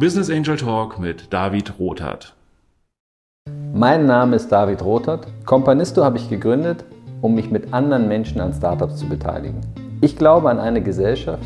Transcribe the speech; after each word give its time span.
Business 0.00 0.30
Angel 0.30 0.56
Talk 0.56 0.98
mit 0.98 1.30
David 1.30 1.78
Rothart. 1.78 2.34
Mein 3.74 4.06
Name 4.06 4.36
ist 4.36 4.48
David 4.48 4.82
Rothart. 4.82 5.26
Companisto 5.44 6.02
habe 6.02 6.16
ich 6.16 6.30
gegründet, 6.30 6.86
um 7.20 7.34
mich 7.34 7.50
mit 7.50 7.74
anderen 7.74 8.08
Menschen 8.08 8.40
an 8.40 8.54
Startups 8.54 8.96
zu 8.96 9.06
beteiligen. 9.06 9.60
Ich 10.00 10.16
glaube 10.16 10.48
an 10.48 10.58
eine 10.58 10.82
Gesellschaft, 10.82 11.44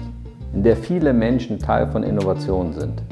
in 0.52 0.62
der 0.62 0.76
viele 0.76 1.12
Menschen 1.12 1.58
Teil 1.58 1.90
von 1.90 2.04
Innovationen 2.04 2.74
sind. 2.74 3.02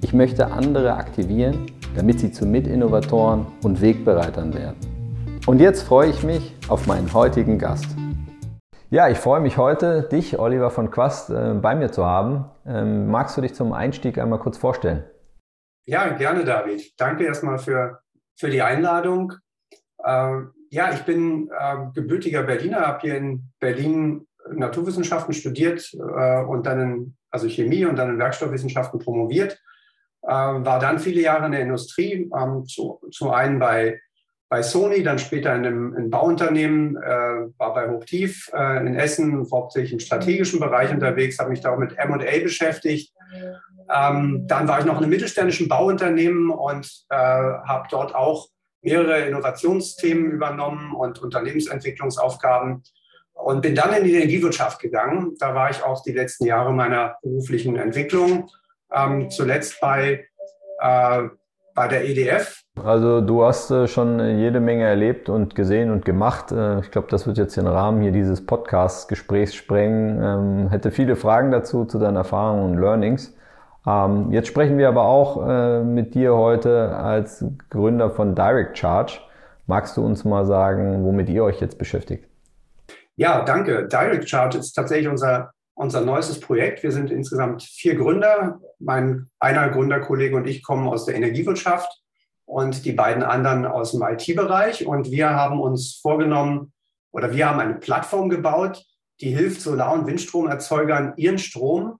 Ich 0.00 0.14
möchte 0.14 0.50
andere 0.50 0.94
aktivieren, 0.94 1.66
damit 1.94 2.20
sie 2.20 2.32
zu 2.32 2.46
Mitinnovatoren 2.46 3.44
und 3.62 3.82
Wegbereitern 3.82 4.54
werden. 4.54 4.76
Und 5.44 5.60
jetzt 5.60 5.82
freue 5.82 6.08
ich 6.08 6.22
mich 6.22 6.54
auf 6.68 6.86
meinen 6.86 7.12
heutigen 7.12 7.58
Gast. 7.58 7.94
Ja, 8.96 9.10
ich 9.10 9.18
freue 9.18 9.40
mich 9.40 9.58
heute, 9.58 10.04
dich, 10.04 10.38
Oliver 10.38 10.70
von 10.70 10.90
Quast, 10.90 11.28
äh, 11.28 11.52
bei 11.52 11.74
mir 11.74 11.92
zu 11.92 12.06
haben. 12.06 12.46
Ähm, 12.64 13.08
magst 13.08 13.36
du 13.36 13.42
dich 13.42 13.54
zum 13.54 13.74
Einstieg 13.74 14.16
einmal 14.16 14.38
kurz 14.38 14.56
vorstellen? 14.56 15.04
Ja, 15.84 16.08
gerne, 16.16 16.46
David. 16.46 16.98
Danke 16.98 17.24
erstmal 17.24 17.58
für, 17.58 18.00
für 18.38 18.48
die 18.48 18.62
Einladung. 18.62 19.34
Ähm, 20.02 20.54
ja, 20.70 20.94
ich 20.94 21.02
bin 21.02 21.50
äh, 21.50 21.76
gebürtiger 21.92 22.44
Berliner, 22.44 22.86
habe 22.86 23.00
hier 23.02 23.18
in 23.18 23.52
Berlin 23.60 24.26
Naturwissenschaften 24.50 25.34
studiert 25.34 25.92
äh, 25.92 26.42
und 26.44 26.64
dann 26.64 26.80
in, 26.80 27.16
also 27.30 27.48
Chemie 27.50 27.84
und 27.84 27.96
dann 27.96 28.08
in 28.08 28.18
Werkstoffwissenschaften 28.18 28.98
promoviert. 28.98 29.60
War 30.22 30.80
dann 30.80 30.98
viele 30.98 31.20
Jahre 31.20 31.44
in 31.44 31.52
der 31.52 31.60
Industrie, 31.60 32.30
ähm, 32.34 32.64
zu, 32.64 32.98
zum 33.12 33.30
einen 33.30 33.58
bei 33.58 34.00
bei 34.48 34.62
Sony, 34.62 35.02
dann 35.02 35.18
später 35.18 35.54
in 35.54 35.66
einem, 35.66 35.96
in 35.96 36.10
Bauunternehmen, 36.10 36.96
äh, 36.96 37.48
war 37.58 37.74
bei 37.74 37.88
Hochtief 37.90 38.50
äh, 38.54 38.86
in 38.86 38.94
Essen, 38.94 39.46
hauptsächlich 39.50 39.92
im 39.92 40.00
strategischen 40.00 40.60
Bereich 40.60 40.92
unterwegs, 40.92 41.38
habe 41.38 41.50
mich 41.50 41.60
da 41.60 41.72
auch 41.72 41.78
mit 41.78 41.98
M&A 41.98 42.42
beschäftigt. 42.42 43.12
Ähm, 43.92 44.46
dann 44.46 44.68
war 44.68 44.80
ich 44.80 44.84
noch 44.84 44.98
in 44.98 45.04
einem 45.04 45.10
mittelständischen 45.10 45.68
Bauunternehmen 45.68 46.50
und 46.50 46.86
äh, 47.08 47.16
habe 47.16 47.88
dort 47.90 48.14
auch 48.14 48.48
mehrere 48.82 49.26
Innovationsthemen 49.26 50.30
übernommen 50.30 50.94
und 50.94 51.20
Unternehmensentwicklungsaufgaben 51.20 52.84
und 53.32 53.62
bin 53.62 53.74
dann 53.74 53.92
in 53.94 54.04
die 54.04 54.14
Energiewirtschaft 54.14 54.80
gegangen. 54.80 55.34
Da 55.38 55.54
war 55.54 55.70
ich 55.70 55.82
auch 55.82 56.02
die 56.02 56.12
letzten 56.12 56.46
Jahre 56.46 56.72
meiner 56.72 57.16
beruflichen 57.22 57.76
Entwicklung. 57.76 58.48
Ähm, 58.92 59.28
zuletzt 59.30 59.80
bei 59.80 60.28
äh, 60.80 61.28
bei 61.76 61.86
der 61.86 62.04
EDF. 62.04 62.62
Also 62.82 63.20
du 63.20 63.44
hast 63.44 63.70
äh, 63.70 63.86
schon 63.86 64.18
jede 64.38 64.60
Menge 64.60 64.84
erlebt 64.84 65.28
und 65.28 65.54
gesehen 65.54 65.90
und 65.90 66.04
gemacht. 66.04 66.50
Äh, 66.50 66.80
ich 66.80 66.90
glaube, 66.90 67.06
das 67.10 67.26
wird 67.26 67.38
jetzt 67.38 67.56
den 67.56 67.66
Rahmen 67.66 68.02
hier 68.02 68.12
dieses 68.12 68.44
Podcast-Gesprächs 68.44 69.54
sprengen. 69.54 70.20
Ähm, 70.22 70.68
hätte 70.70 70.90
viele 70.90 71.14
Fragen 71.14 71.52
dazu, 71.52 71.84
zu 71.84 71.98
deinen 71.98 72.16
Erfahrungen 72.16 72.72
und 72.72 72.80
Learnings. 72.80 73.36
Ähm, 73.86 74.32
jetzt 74.32 74.48
sprechen 74.48 74.78
wir 74.78 74.88
aber 74.88 75.04
auch 75.04 75.46
äh, 75.48 75.84
mit 75.84 76.14
dir 76.14 76.34
heute 76.34 76.96
als 76.96 77.44
Gründer 77.70 78.10
von 78.10 78.34
Direct 78.34 78.76
Charge. 78.76 79.20
Magst 79.66 79.96
du 79.96 80.04
uns 80.04 80.24
mal 80.24 80.44
sagen, 80.44 81.04
womit 81.04 81.28
ihr 81.28 81.44
euch 81.44 81.60
jetzt 81.60 81.78
beschäftigt? 81.78 82.28
Ja, 83.16 83.42
danke. 83.42 83.86
Direct 83.86 84.28
Charge 84.28 84.58
ist 84.58 84.72
tatsächlich 84.72 85.08
unser 85.08 85.52
unser 85.76 86.00
neuestes 86.00 86.40
Projekt. 86.40 86.82
Wir 86.82 86.90
sind 86.90 87.10
insgesamt 87.10 87.62
vier 87.62 87.96
Gründer. 87.96 88.60
Mein 88.78 89.28
einer 89.38 89.68
Gründerkollege 89.68 90.34
und 90.34 90.46
ich 90.46 90.62
kommen 90.62 90.88
aus 90.88 91.04
der 91.04 91.14
Energiewirtschaft 91.14 92.02
und 92.46 92.84
die 92.84 92.92
beiden 92.92 93.22
anderen 93.22 93.66
aus 93.66 93.92
dem 93.92 94.02
IT-Bereich. 94.02 94.86
Und 94.86 95.10
wir 95.10 95.30
haben 95.30 95.60
uns 95.60 95.98
vorgenommen 96.00 96.72
oder 97.12 97.32
wir 97.32 97.48
haben 97.48 97.60
eine 97.60 97.74
Plattform 97.74 98.30
gebaut, 98.30 98.84
die 99.20 99.30
hilft 99.30 99.60
Solar- 99.60 99.92
und 99.92 100.06
Windstromerzeugern, 100.06 101.12
ihren 101.16 101.38
Strom 101.38 101.98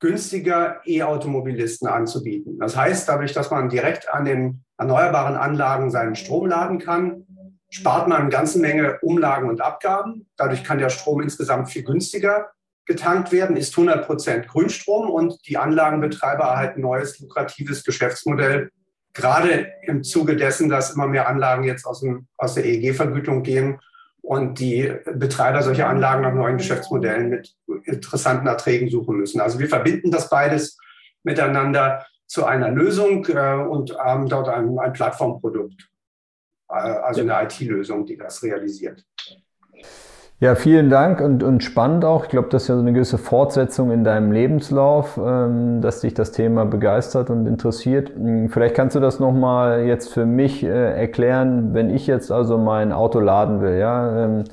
günstiger 0.00 0.80
E-Automobilisten 0.84 1.88
anzubieten. 1.88 2.58
Das 2.58 2.76
heißt, 2.76 3.08
dadurch, 3.08 3.32
dass 3.32 3.50
man 3.50 3.68
direkt 3.68 4.08
an 4.08 4.24
den 4.24 4.64
erneuerbaren 4.78 5.36
Anlagen 5.36 5.90
seinen 5.90 6.14
Strom 6.14 6.46
laden 6.46 6.78
kann, 6.78 7.26
spart 7.70 8.06
man 8.06 8.22
eine 8.22 8.30
ganze 8.30 8.60
Menge 8.60 8.98
Umlagen 9.00 9.48
und 9.48 9.60
Abgaben. 9.60 10.28
Dadurch 10.36 10.62
kann 10.62 10.78
der 10.78 10.90
Strom 10.90 11.22
insgesamt 11.22 11.70
viel 11.70 11.82
günstiger 11.82 12.53
getankt 12.86 13.32
werden, 13.32 13.56
ist 13.56 13.72
100 13.76 14.06
Prozent 14.06 14.48
Grünstrom 14.48 15.10
und 15.10 15.46
die 15.48 15.56
Anlagenbetreiber 15.56 16.44
erhalten 16.44 16.80
neues 16.80 17.18
lukratives 17.20 17.84
Geschäftsmodell. 17.84 18.70
Gerade 19.12 19.72
im 19.82 20.02
Zuge 20.02 20.36
dessen, 20.36 20.68
dass 20.68 20.94
immer 20.94 21.06
mehr 21.06 21.28
Anlagen 21.28 21.64
jetzt 21.64 21.86
aus, 21.86 22.00
dem, 22.00 22.26
aus 22.36 22.54
der 22.54 22.64
EEG-Vergütung 22.64 23.42
gehen 23.42 23.78
und 24.20 24.58
die 24.58 24.92
Betreiber 25.14 25.62
solcher 25.62 25.88
Anlagen 25.88 26.22
nach 26.22 26.34
neuen 26.34 26.56
Geschäftsmodellen 26.56 27.28
mit 27.28 27.54
interessanten 27.84 28.46
Erträgen 28.46 28.88
suchen 28.88 29.16
müssen. 29.16 29.40
Also 29.40 29.58
wir 29.58 29.68
verbinden 29.68 30.10
das 30.10 30.30
beides 30.30 30.78
miteinander 31.22 32.04
zu 32.26 32.44
einer 32.44 32.70
Lösung 32.70 33.26
äh, 33.26 33.54
und 33.54 33.96
haben 33.98 34.28
dort 34.28 34.48
ein, 34.48 34.78
ein 34.78 34.92
Plattformprodukt, 34.92 35.90
äh, 36.68 36.74
also 36.74 37.20
eine 37.20 37.44
IT-Lösung, 37.44 38.06
die 38.06 38.16
das 38.16 38.42
realisiert. 38.42 39.04
Ja, 40.44 40.56
vielen 40.56 40.90
Dank 40.90 41.22
und, 41.22 41.42
und 41.42 41.64
spannend 41.64 42.04
auch. 42.04 42.24
Ich 42.24 42.28
glaube, 42.28 42.48
das 42.50 42.64
ist 42.64 42.68
ja 42.68 42.74
so 42.74 42.82
eine 42.82 42.92
gewisse 42.92 43.16
Fortsetzung 43.16 43.90
in 43.90 44.04
deinem 44.04 44.30
Lebenslauf, 44.30 45.16
ähm, 45.16 45.80
dass 45.80 46.02
dich 46.02 46.12
das 46.12 46.32
Thema 46.32 46.66
begeistert 46.66 47.30
und 47.30 47.46
interessiert. 47.46 48.10
Hm, 48.14 48.50
vielleicht 48.50 48.74
kannst 48.74 48.94
du 48.94 49.00
das 49.00 49.20
nochmal 49.20 49.86
jetzt 49.86 50.12
für 50.12 50.26
mich 50.26 50.62
äh, 50.62 50.68
erklären, 50.68 51.72
wenn 51.72 51.88
ich 51.88 52.06
jetzt 52.06 52.30
also 52.30 52.58
mein 52.58 52.92
Auto 52.92 53.20
laden 53.20 53.62
will. 53.62 53.78
Ja, 53.78 54.24
ähm, 54.24 54.44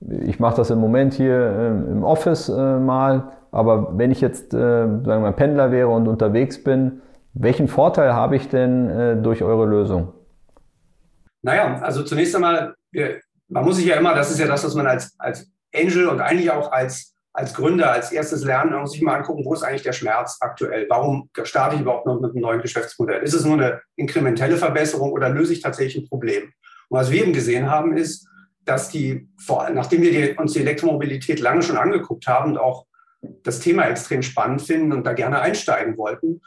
ich 0.00 0.40
mache 0.40 0.56
das 0.56 0.70
im 0.70 0.78
Moment 0.78 1.12
hier 1.12 1.36
ähm, 1.36 1.88
im 1.92 2.04
Office 2.04 2.48
äh, 2.48 2.78
mal, 2.78 3.32
aber 3.52 3.98
wenn 3.98 4.10
ich 4.10 4.22
jetzt, 4.22 4.54
äh, 4.54 4.58
sagen 4.58 5.04
wir 5.04 5.20
mal, 5.20 5.32
Pendler 5.32 5.70
wäre 5.70 5.88
und 5.88 6.08
unterwegs 6.08 6.64
bin, 6.64 7.02
welchen 7.34 7.68
Vorteil 7.68 8.14
habe 8.14 8.36
ich 8.36 8.48
denn 8.48 8.88
äh, 8.88 9.16
durch 9.16 9.42
eure 9.42 9.66
Lösung? 9.66 10.14
Naja, 11.42 11.80
also 11.82 12.02
zunächst 12.02 12.34
einmal, 12.34 12.76
wir, 12.92 13.16
man 13.48 13.64
muss 13.64 13.76
sich 13.76 13.86
ja 13.86 13.96
immer, 13.96 14.14
das 14.14 14.30
ist 14.30 14.38
ja 14.38 14.46
das, 14.46 14.64
was 14.64 14.74
man 14.74 14.86
als, 14.86 15.14
als 15.18 15.50
Angel 15.74 16.08
und 16.08 16.20
eigentlich 16.20 16.50
auch 16.50 16.72
als, 16.72 17.14
als 17.32 17.54
Gründer 17.54 17.90
als 17.90 18.12
erstes 18.12 18.44
lernen, 18.44 18.72
man 18.72 18.82
muss 18.82 18.92
sich 18.92 19.02
mal 19.02 19.16
angucken, 19.16 19.44
wo 19.44 19.54
ist 19.54 19.62
eigentlich 19.62 19.82
der 19.82 19.92
Schmerz 19.92 20.38
aktuell? 20.40 20.86
Warum 20.88 21.28
starte 21.42 21.74
ich 21.74 21.82
überhaupt 21.82 22.06
noch 22.06 22.20
mit 22.20 22.30
einem 22.30 22.40
neuen 22.40 22.62
Geschäftsmodell? 22.62 23.22
Ist 23.22 23.34
es 23.34 23.44
nur 23.44 23.54
eine 23.54 23.80
inkrementelle 23.96 24.56
Verbesserung 24.56 25.12
oder 25.12 25.28
löse 25.28 25.52
ich 25.52 25.60
tatsächlich 25.60 26.04
ein 26.04 26.08
Problem? 26.08 26.52
Und 26.88 26.98
was 26.98 27.10
wir 27.10 27.22
eben 27.22 27.32
gesehen 27.32 27.70
haben, 27.70 27.96
ist, 27.96 28.28
dass 28.64 28.88
die, 28.88 29.28
vor, 29.38 29.68
nachdem 29.70 30.02
wir 30.02 30.10
die, 30.10 30.38
uns 30.38 30.52
die 30.52 30.60
Elektromobilität 30.60 31.40
lange 31.40 31.62
schon 31.62 31.76
angeguckt 31.76 32.26
haben 32.26 32.52
und 32.52 32.58
auch 32.58 32.86
das 33.42 33.60
Thema 33.60 33.84
extrem 33.84 34.22
spannend 34.22 34.62
finden 34.62 34.92
und 34.92 35.04
da 35.04 35.12
gerne 35.12 35.40
einsteigen 35.40 35.96
wollten, 35.96 36.40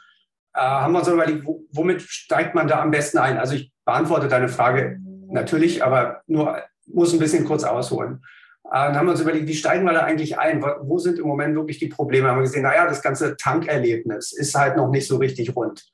äh, 0.54 0.60
haben 0.60 0.92
wir 0.92 1.00
uns 1.00 1.08
überlegt, 1.08 1.46
womit 1.70 2.02
steigt 2.02 2.54
man 2.54 2.66
da 2.66 2.80
am 2.80 2.90
besten 2.90 3.18
ein? 3.18 3.38
Also 3.38 3.54
ich 3.54 3.72
beantworte 3.84 4.28
deine 4.28 4.48
Frage 4.48 4.98
natürlich, 5.30 5.84
aber 5.84 6.22
nur 6.26 6.62
muss 6.92 7.12
ein 7.12 7.18
bisschen 7.18 7.44
kurz 7.44 7.64
ausholen. 7.64 8.22
Äh, 8.64 8.70
dann 8.70 8.96
haben 8.96 9.06
wir 9.06 9.12
uns 9.12 9.20
überlegt, 9.20 9.48
wie 9.48 9.54
steigen 9.54 9.84
wir 9.84 9.92
da 9.92 10.00
eigentlich 10.00 10.38
ein? 10.38 10.62
Wo 10.62 10.98
sind 10.98 11.18
im 11.18 11.26
Moment 11.26 11.54
wirklich 11.54 11.78
die 11.78 11.88
Probleme? 11.88 12.28
Haben 12.28 12.38
wir 12.38 12.42
gesehen, 12.42 12.62
naja, 12.62 12.86
das 12.86 13.02
ganze 13.02 13.36
Tankerlebnis 13.36 14.32
ist 14.32 14.54
halt 14.54 14.76
noch 14.76 14.90
nicht 14.90 15.06
so 15.06 15.16
richtig 15.16 15.54
rund. 15.56 15.90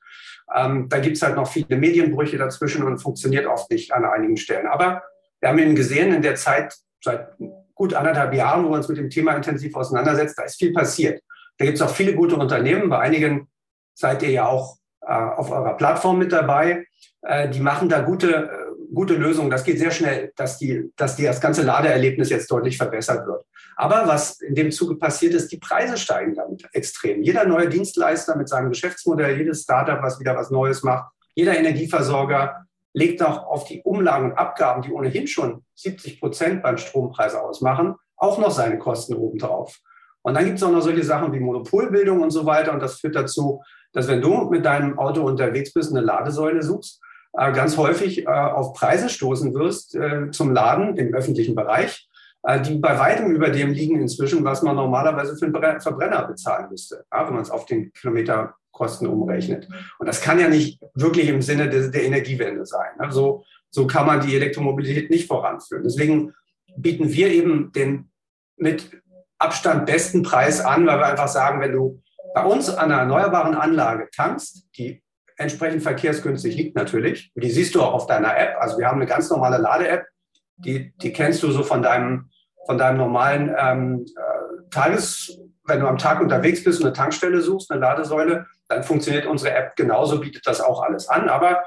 Ähm, 0.53 0.87
da 0.89 0.99
gibt 0.99 1.17
es 1.17 1.23
halt 1.23 1.35
noch 1.35 1.47
viele 1.47 1.77
Medienbrüche 1.77 2.37
dazwischen 2.37 2.83
und 2.83 2.99
funktioniert 2.99 3.47
oft 3.47 3.69
nicht 3.71 3.93
an 3.93 4.05
einigen 4.05 4.37
Stellen. 4.37 4.67
Aber 4.67 5.03
wir 5.39 5.49
haben 5.49 5.59
eben 5.59 5.75
gesehen, 5.75 6.13
in 6.13 6.21
der 6.21 6.35
Zeit, 6.35 6.75
seit 7.03 7.29
gut 7.73 7.93
anderthalb 7.93 8.33
Jahren, 8.33 8.65
wo 8.65 8.69
wir 8.69 8.77
uns 8.77 8.87
mit 8.87 8.97
dem 8.97 9.09
Thema 9.09 9.35
intensiv 9.35 9.75
auseinandersetzen, 9.75 10.35
da 10.37 10.43
ist 10.43 10.57
viel 10.57 10.73
passiert. 10.73 11.21
Da 11.57 11.65
gibt 11.65 11.77
es 11.77 11.81
auch 11.81 11.89
viele 11.89 12.15
gute 12.15 12.35
Unternehmen. 12.35 12.89
Bei 12.89 12.99
einigen 12.99 13.47
seid 13.93 14.23
ihr 14.23 14.31
ja 14.31 14.47
auch 14.47 14.77
äh, 15.01 15.13
auf 15.13 15.51
eurer 15.51 15.77
Plattform 15.77 16.17
mit 16.17 16.31
dabei. 16.31 16.85
Äh, 17.21 17.49
die 17.49 17.59
machen 17.59 17.89
da 17.89 18.01
gute 18.01 18.33
äh, 18.33 18.64
gute 18.93 19.15
Lösung. 19.15 19.49
Das 19.49 19.63
geht 19.63 19.79
sehr 19.79 19.91
schnell, 19.91 20.31
dass, 20.35 20.57
die, 20.57 20.91
dass 20.95 21.15
die, 21.15 21.23
das 21.23 21.41
ganze 21.41 21.63
Ladeerlebnis 21.63 22.29
jetzt 22.29 22.49
deutlich 22.51 22.77
verbessert 22.77 23.25
wird. 23.27 23.45
Aber 23.75 24.07
was 24.07 24.39
in 24.41 24.55
dem 24.55 24.71
Zuge 24.71 24.95
passiert 24.95 25.33
ist, 25.33 25.51
die 25.51 25.57
Preise 25.57 25.97
steigen 25.97 26.33
damit 26.33 26.67
extrem. 26.73 27.21
Jeder 27.21 27.45
neue 27.45 27.67
Dienstleister 27.67 28.37
mit 28.37 28.47
seinem 28.47 28.69
Geschäftsmodell, 28.69 29.37
jedes 29.37 29.63
Startup, 29.63 30.01
was 30.01 30.19
wieder 30.19 30.35
was 30.35 30.49
Neues 30.49 30.83
macht, 30.83 31.11
jeder 31.35 31.57
Energieversorger 31.57 32.65
legt 32.93 33.21
auch 33.21 33.45
auf 33.45 33.65
die 33.65 33.81
Umlagen 33.83 34.31
und 34.31 34.37
Abgaben, 34.37 34.81
die 34.81 34.91
ohnehin 34.91 35.27
schon 35.27 35.65
70 35.75 36.21
Prozent 36.21 36.63
beim 36.63 36.77
Strompreis 36.77 37.35
ausmachen, 37.35 37.95
auch 38.15 38.37
noch 38.37 38.51
seine 38.51 38.79
Kosten 38.79 39.15
obendrauf. 39.15 39.77
Und 40.21 40.33
dann 40.33 40.45
gibt 40.45 40.57
es 40.57 40.63
auch 40.63 40.71
noch 40.71 40.81
solche 40.81 41.03
Sachen 41.03 41.33
wie 41.33 41.39
Monopolbildung 41.39 42.21
und 42.21 42.31
so 42.31 42.45
weiter. 42.45 42.71
Und 42.71 42.81
das 42.81 43.01
führt 43.01 43.15
dazu, 43.15 43.61
dass 43.91 44.07
wenn 44.07 44.21
du 44.21 44.49
mit 44.49 44.65
deinem 44.65 44.97
Auto 44.97 45.21
unterwegs 45.23 45.73
bist, 45.73 45.91
eine 45.91 46.01
Ladesäule 46.01 46.63
suchst, 46.63 47.01
äh, 47.37 47.51
ganz 47.51 47.77
häufig 47.77 48.25
äh, 48.25 48.27
auf 48.27 48.73
Preise 48.73 49.09
stoßen 49.09 49.53
wirst 49.53 49.95
äh, 49.95 50.31
zum 50.31 50.53
Laden 50.53 50.95
im 50.97 51.13
öffentlichen 51.13 51.55
Bereich, 51.55 52.07
die 52.63 52.75
bei 52.75 52.99
weitem 52.99 53.31
über 53.31 53.49
dem 53.49 53.71
liegen 53.71 53.99
inzwischen, 53.99 54.43
was 54.43 54.61
man 54.61 54.75
normalerweise 54.75 55.35
für 55.35 55.45
einen 55.45 55.81
Verbrenner 55.81 56.27
bezahlen 56.27 56.67
müsste, 56.69 57.03
wenn 57.09 57.33
man 57.33 57.41
es 57.41 57.49
auf 57.49 57.65
den 57.65 57.91
Kilometerkosten 57.91 59.07
umrechnet. 59.07 59.67
Und 59.97 60.05
das 60.05 60.21
kann 60.21 60.39
ja 60.39 60.47
nicht 60.47 60.79
wirklich 60.93 61.27
im 61.27 61.41
Sinne 61.41 61.67
der, 61.71 61.87
der 61.87 62.03
Energiewende 62.03 62.67
sein. 62.67 62.91
Also 62.99 63.43
so 63.71 63.87
kann 63.87 64.05
man 64.05 64.21
die 64.21 64.35
Elektromobilität 64.35 65.09
nicht 65.09 65.25
voranführen. 65.25 65.85
Deswegen 65.85 66.35
bieten 66.77 67.11
wir 67.11 67.31
eben 67.31 67.71
den 67.71 68.11
mit 68.57 68.91
Abstand 69.39 69.87
besten 69.87 70.21
Preis 70.21 70.61
an, 70.61 70.85
weil 70.85 70.99
wir 70.99 71.07
einfach 71.07 71.27
sagen, 71.27 71.61
wenn 71.61 71.71
du 71.71 71.99
bei 72.35 72.45
uns 72.45 72.69
an 72.69 72.91
einer 72.91 73.01
erneuerbaren 73.01 73.55
Anlage 73.55 74.07
tankst, 74.15 74.67
die 74.77 75.01
entsprechend 75.37 75.83
verkehrsgünstig 75.83 76.55
liegt 76.55 76.75
natürlich, 76.75 77.31
die 77.35 77.49
siehst 77.49 77.75
du 77.75 77.81
auch 77.81 77.93
auf 77.93 78.07
deiner 78.07 78.37
App. 78.37 78.55
Also 78.59 78.77
wir 78.77 78.87
haben 78.87 78.97
eine 78.97 79.09
ganz 79.09 79.29
normale 79.29 79.57
Lade-App, 79.57 80.05
die, 80.57 80.93
die 80.97 81.11
kennst 81.11 81.43
du 81.43 81.51
so 81.51 81.63
von 81.63 81.81
deinem, 81.81 82.29
von 82.65 82.77
deinem 82.77 82.97
normalen 82.97 83.53
ähm, 83.57 84.05
äh, 84.15 84.69
Tages, 84.69 85.37
wenn 85.65 85.79
du 85.79 85.87
am 85.87 85.97
Tag 85.97 86.21
unterwegs 86.21 86.63
bist 86.63 86.79
und 86.79 86.85
eine 86.85 86.93
Tankstelle 86.93 87.41
suchst, 87.41 87.71
eine 87.71 87.81
Ladesäule, 87.81 88.45
dann 88.67 88.83
funktioniert 88.83 89.25
unsere 89.25 89.53
App 89.53 89.75
genauso, 89.75 90.19
bietet 90.19 90.45
das 90.47 90.61
auch 90.61 90.81
alles 90.81 91.07
an. 91.07 91.29
Aber 91.29 91.63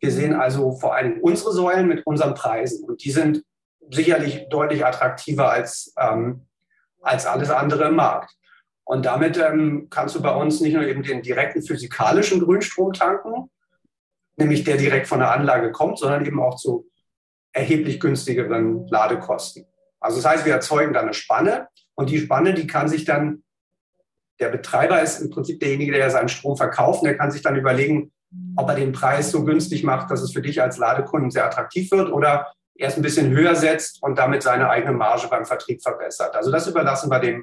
wir 0.00 0.10
sehen 0.10 0.34
also 0.34 0.72
vor 0.72 0.94
allem 0.94 1.18
unsere 1.20 1.52
Säulen 1.52 1.86
mit 1.86 2.06
unseren 2.06 2.34
Preisen 2.34 2.84
und 2.84 3.04
die 3.04 3.10
sind 3.10 3.44
sicherlich 3.90 4.48
deutlich 4.48 4.84
attraktiver 4.84 5.50
als, 5.50 5.94
ähm, 5.98 6.46
als 7.00 7.26
alles 7.26 7.50
andere 7.50 7.88
im 7.88 7.96
Markt. 7.96 8.34
Und 8.92 9.06
damit 9.06 9.38
ähm, 9.38 9.86
kannst 9.88 10.16
du 10.16 10.20
bei 10.20 10.34
uns 10.34 10.60
nicht 10.60 10.74
nur 10.74 10.86
eben 10.86 11.02
den 11.02 11.22
direkten 11.22 11.62
physikalischen 11.62 12.40
Grünstrom 12.40 12.92
tanken, 12.92 13.48
nämlich 14.36 14.64
der 14.64 14.76
direkt 14.76 15.06
von 15.08 15.20
der 15.20 15.32
Anlage 15.32 15.72
kommt, 15.72 15.98
sondern 15.98 16.26
eben 16.26 16.38
auch 16.42 16.56
zu 16.56 16.86
erheblich 17.54 18.00
günstigeren 18.00 18.86
Ladekosten. 18.88 19.64
Also 19.98 20.18
das 20.18 20.26
heißt, 20.26 20.44
wir 20.44 20.52
erzeugen 20.52 20.92
da 20.92 21.00
eine 21.00 21.14
Spanne 21.14 21.68
und 21.94 22.10
die 22.10 22.18
Spanne, 22.18 22.52
die 22.52 22.66
kann 22.66 22.86
sich 22.86 23.06
dann, 23.06 23.44
der 24.38 24.50
Betreiber 24.50 25.00
ist 25.00 25.22
im 25.22 25.30
Prinzip 25.30 25.58
derjenige, 25.60 25.92
der 25.92 26.10
seinen 26.10 26.28
Strom 26.28 26.58
verkauft, 26.58 27.00
und 27.00 27.06
der 27.06 27.16
kann 27.16 27.30
sich 27.30 27.40
dann 27.40 27.56
überlegen, 27.56 28.12
ob 28.56 28.68
er 28.68 28.74
den 28.74 28.92
Preis 28.92 29.30
so 29.30 29.42
günstig 29.42 29.84
macht, 29.84 30.10
dass 30.10 30.20
es 30.20 30.34
für 30.34 30.42
dich 30.42 30.60
als 30.60 30.76
Ladekunden 30.76 31.30
sehr 31.30 31.46
attraktiv 31.46 31.90
wird 31.92 32.12
oder 32.12 32.52
erst 32.74 32.98
ein 32.98 33.02
bisschen 33.02 33.30
höher 33.30 33.54
setzt 33.54 34.02
und 34.02 34.18
damit 34.18 34.42
seine 34.42 34.68
eigene 34.68 34.92
Marge 34.92 35.28
beim 35.28 35.46
Vertrieb 35.46 35.80
verbessert. 35.80 36.36
Also 36.36 36.52
das 36.52 36.66
überlassen 36.66 37.10
wir 37.10 37.20
dem, 37.20 37.42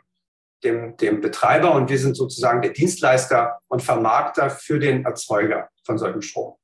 dem, 0.63 0.97
dem 0.97 1.21
Betreiber 1.21 1.73
und 1.73 1.89
wir 1.89 1.97
sind 1.97 2.15
sozusagen 2.15 2.61
der 2.61 2.71
Dienstleister 2.71 3.59
und 3.67 3.81
Vermarkter 3.81 4.49
für 4.49 4.79
den 4.79 5.05
Erzeuger 5.05 5.69
von 5.83 5.97
solchem 5.97 6.21
Strom. 6.21 6.55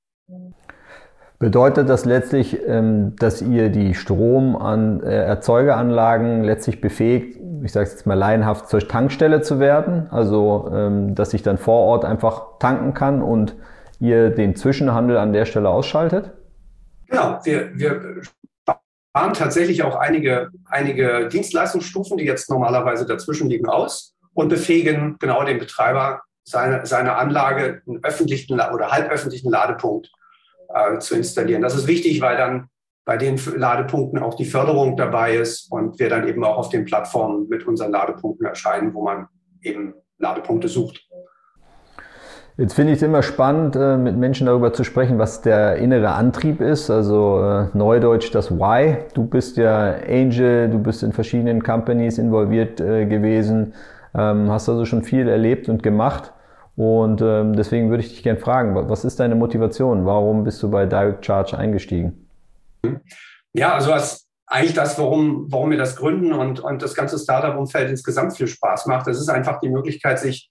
Bedeutet 1.38 1.90
das 1.90 2.06
letztlich, 2.06 2.58
ähm, 2.66 3.18
dass 3.18 3.42
ihr 3.42 3.68
die 3.70 3.94
Stromerzeugeranlagen 3.94 6.44
äh, 6.44 6.46
letztlich 6.46 6.80
befähigt, 6.80 7.38
ich 7.62 7.74
sage 7.74 7.90
jetzt 7.90 8.06
mal 8.06 8.14
laienhaft, 8.14 8.70
zur 8.70 8.88
Tankstelle 8.88 9.42
zu 9.42 9.60
werden? 9.60 10.08
Also, 10.12 10.72
ähm, 10.74 11.14
dass 11.14 11.34
ich 11.34 11.44
dann 11.44 11.58
vor 11.58 11.82
Ort 11.82 12.06
einfach 12.06 12.58
tanken 12.60 12.94
kann 12.94 13.22
und 13.22 13.58
ihr 14.00 14.30
den 14.30 14.56
Zwischenhandel 14.56 15.18
an 15.18 15.34
der 15.34 15.44
Stelle 15.46 15.68
ausschaltet? 15.70 16.32
Genau, 17.08 17.40
wir, 17.44 17.78
wir 17.78 18.22
sparen 19.16 19.34
tatsächlich 19.34 19.82
auch 19.82 19.96
einige, 19.96 20.50
einige 20.66 21.30
Dienstleistungsstufen, 21.30 22.18
die 22.18 22.26
jetzt 22.26 22.50
normalerweise 22.50 23.06
dazwischen 23.06 23.50
liegen, 23.50 23.66
aus 23.66 24.14
und 24.34 24.50
befähigen 24.50 25.16
genau 25.20 25.46
den 25.46 25.58
Betreiber, 25.58 26.22
seine, 26.44 26.86
seine 26.86 27.16
Anlage, 27.16 27.82
einen 27.88 28.04
öffentlichen 28.04 28.60
oder 28.60 28.92
halböffentlichen 28.92 29.50
Ladepunkt 29.50 30.12
äh, 30.68 31.00
zu 31.00 31.16
installieren. 31.16 31.62
Das 31.62 31.76
ist 31.76 31.88
wichtig, 31.88 32.20
weil 32.20 32.36
dann 32.36 32.68
bei 33.06 33.16
den 33.16 33.40
Ladepunkten 33.56 34.20
auch 34.20 34.34
die 34.34 34.44
Förderung 34.44 34.98
dabei 34.98 35.38
ist 35.38 35.72
und 35.72 35.98
wir 35.98 36.10
dann 36.10 36.28
eben 36.28 36.44
auch 36.44 36.58
auf 36.58 36.70
den 36.70 36.84
Plattformen 36.84 37.48
mit 37.48 37.66
unseren 37.66 37.94
Ladepunkten 37.94 38.46
erscheinen, 38.46 38.94
wo 38.94 39.02
man 39.02 39.30
eben 39.62 39.94
Ladepunkte 40.18 40.68
sucht. 40.68 41.05
Jetzt 42.58 42.74
finde 42.74 42.94
ich 42.94 42.98
es 43.00 43.04
immer 43.04 43.22
spannend, 43.22 43.76
äh, 43.76 43.98
mit 43.98 44.16
Menschen 44.16 44.48
darüber 44.48 44.72
zu 44.72 44.86
sprechen, 44.86 45.20
was 45.20 45.42
der 45.42 45.76
innere 45.76 46.12
Antrieb 46.12 46.62
ist, 46.62 46.90
also 46.90 47.44
äh, 47.44 47.68
Neudeutsch 47.74 48.34
das 48.34 48.50
Why. 48.50 49.00
Du 49.14 49.26
bist 49.26 49.58
ja 49.58 49.96
Angel, 50.08 50.70
du 50.70 50.80
bist 50.80 51.04
in 51.04 51.12
verschiedenen 51.12 51.62
Companies 51.62 52.18
involviert 52.18 52.80
äh, 52.80 53.06
gewesen, 53.08 53.74
ähm, 54.14 54.50
hast 54.50 54.70
also 54.70 54.86
schon 54.86 55.04
viel 55.04 55.28
erlebt 55.28 55.68
und 55.68 55.84
gemacht. 55.84 56.32
Und 56.78 57.22
ähm, 57.22 57.58
deswegen 57.58 57.90
würde 57.90 58.04
ich 58.04 58.10
dich 58.10 58.24
gerne 58.24 58.40
fragen, 58.40 58.74
was 58.90 59.04
ist 59.04 59.20
deine 59.20 59.36
Motivation? 59.36 60.06
Warum 60.06 60.46
bist 60.46 60.64
du 60.64 60.72
bei 60.72 60.86
Direct 60.86 61.26
Charge 61.26 61.58
eingestiegen? 61.58 62.28
Ja, 63.52 63.74
also 63.74 63.92
was 63.92 64.28
eigentlich 64.48 64.74
das, 64.74 64.98
warum, 64.98 65.48
warum 65.50 65.72
wir 65.72 65.78
das 65.78 65.98
gründen 65.98 66.32
und, 66.32 66.62
und 66.62 66.82
das 66.82 66.96
ganze 66.96 67.18
Startup-Umfeld 67.18 67.90
insgesamt 67.90 68.38
viel 68.38 68.48
Spaß 68.48 68.86
macht. 68.86 69.08
Das 69.08 69.20
ist 69.20 69.30
einfach 69.30 69.60
die 69.60 69.70
Möglichkeit, 69.70 70.20
sich 70.20 70.50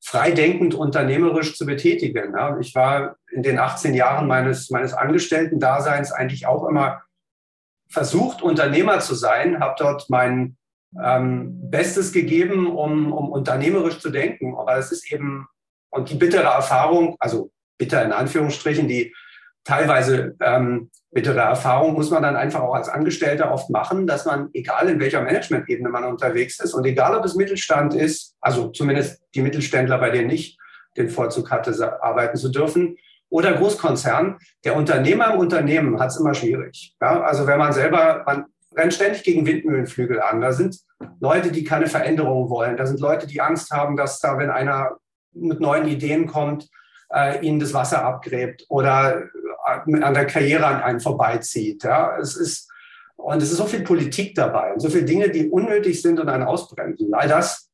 freidenkend 0.00 0.74
unternehmerisch 0.74 1.56
zu 1.56 1.66
betätigen. 1.66 2.34
Ich 2.60 2.74
war 2.74 3.16
in 3.32 3.42
den 3.42 3.58
18 3.58 3.94
Jahren 3.94 4.26
meines, 4.26 4.70
meines 4.70 4.92
Angestellten-Daseins 4.92 6.12
eigentlich 6.12 6.46
auch 6.46 6.68
immer 6.68 7.02
versucht, 7.88 8.42
Unternehmer 8.42 9.00
zu 9.00 9.14
sein, 9.14 9.60
habe 9.60 9.74
dort 9.78 10.10
mein 10.10 10.56
ähm, 11.02 11.70
Bestes 11.70 12.12
gegeben, 12.12 12.66
um, 12.66 13.12
um 13.12 13.30
unternehmerisch 13.30 13.98
zu 13.98 14.10
denken. 14.10 14.56
Aber 14.56 14.76
es 14.76 14.92
ist 14.92 15.10
eben 15.12 15.46
und 15.90 16.10
die 16.10 16.16
bittere 16.16 16.48
Erfahrung, 16.48 17.16
also 17.20 17.52
bitter 17.78 18.04
in 18.04 18.12
Anführungsstrichen, 18.12 18.88
die 18.88 19.14
teilweise 19.64 20.36
ähm, 20.40 20.90
bittere 21.10 21.40
Erfahrung 21.40 21.94
muss 21.94 22.10
man 22.10 22.22
dann 22.22 22.36
einfach 22.36 22.60
auch 22.60 22.74
als 22.74 22.88
Angestellter 22.88 23.52
oft 23.52 23.70
machen, 23.70 24.06
dass 24.06 24.26
man, 24.26 24.50
egal 24.52 24.88
in 24.88 25.00
welcher 25.00 25.22
Managementebene 25.22 25.88
man 25.88 26.04
unterwegs 26.04 26.60
ist 26.60 26.74
und 26.74 26.84
egal 26.84 27.16
ob 27.16 27.24
es 27.24 27.34
Mittelstand 27.34 27.94
ist, 27.94 28.34
also 28.40 28.68
zumindest 28.68 29.22
die 29.34 29.42
Mittelständler, 29.42 29.98
bei 29.98 30.10
denen 30.10 30.28
nicht 30.28 30.58
den 30.96 31.08
Vorzug 31.08 31.50
hatte, 31.50 32.02
arbeiten 32.02 32.36
zu 32.36 32.50
dürfen, 32.50 32.96
oder 33.30 33.54
Großkonzern, 33.54 34.38
der 34.64 34.76
Unternehmer 34.76 35.32
im 35.32 35.40
Unternehmen 35.40 35.98
hat 35.98 36.10
es 36.10 36.20
immer 36.20 36.34
schwierig. 36.34 36.94
Ja, 37.00 37.22
also 37.22 37.48
wenn 37.48 37.58
man 37.58 37.72
selber, 37.72 38.22
man 38.26 38.44
rennt 38.76 38.94
ständig 38.94 39.24
gegen 39.24 39.46
Windmühlenflügel 39.46 40.20
an. 40.20 40.40
Da 40.40 40.52
sind 40.52 40.78
Leute, 41.20 41.50
die 41.50 41.64
keine 41.64 41.86
Veränderung 41.86 42.50
wollen. 42.50 42.76
Da 42.76 42.86
sind 42.86 43.00
Leute, 43.00 43.26
die 43.26 43.40
Angst 43.40 43.70
haben, 43.70 43.96
dass 43.96 44.20
da, 44.20 44.38
wenn 44.38 44.50
einer 44.50 44.98
mit 45.32 45.60
neuen 45.60 45.88
Ideen 45.88 46.26
kommt, 46.26 46.68
äh, 47.12 47.44
ihnen 47.44 47.60
das 47.60 47.74
Wasser 47.74 48.04
abgräbt 48.04 48.66
oder 48.68 49.24
an 49.64 50.14
der 50.14 50.26
Karriere 50.26 50.66
an 50.66 50.82
einem 50.82 51.00
vorbeizieht. 51.00 51.84
Ja? 51.84 52.18
Es 52.18 52.36
ist, 52.36 52.70
und 53.16 53.42
es 53.42 53.50
ist 53.50 53.56
so 53.56 53.66
viel 53.66 53.82
Politik 53.82 54.34
dabei 54.34 54.72
und 54.72 54.80
so 54.80 54.90
viele 54.90 55.04
Dinge, 55.04 55.30
die 55.30 55.48
unnötig 55.48 56.02
sind 56.02 56.20
und 56.20 56.28
einen 56.28 56.44
ausbremsen. 56.44 57.14
All 57.14 57.28
das 57.28 57.70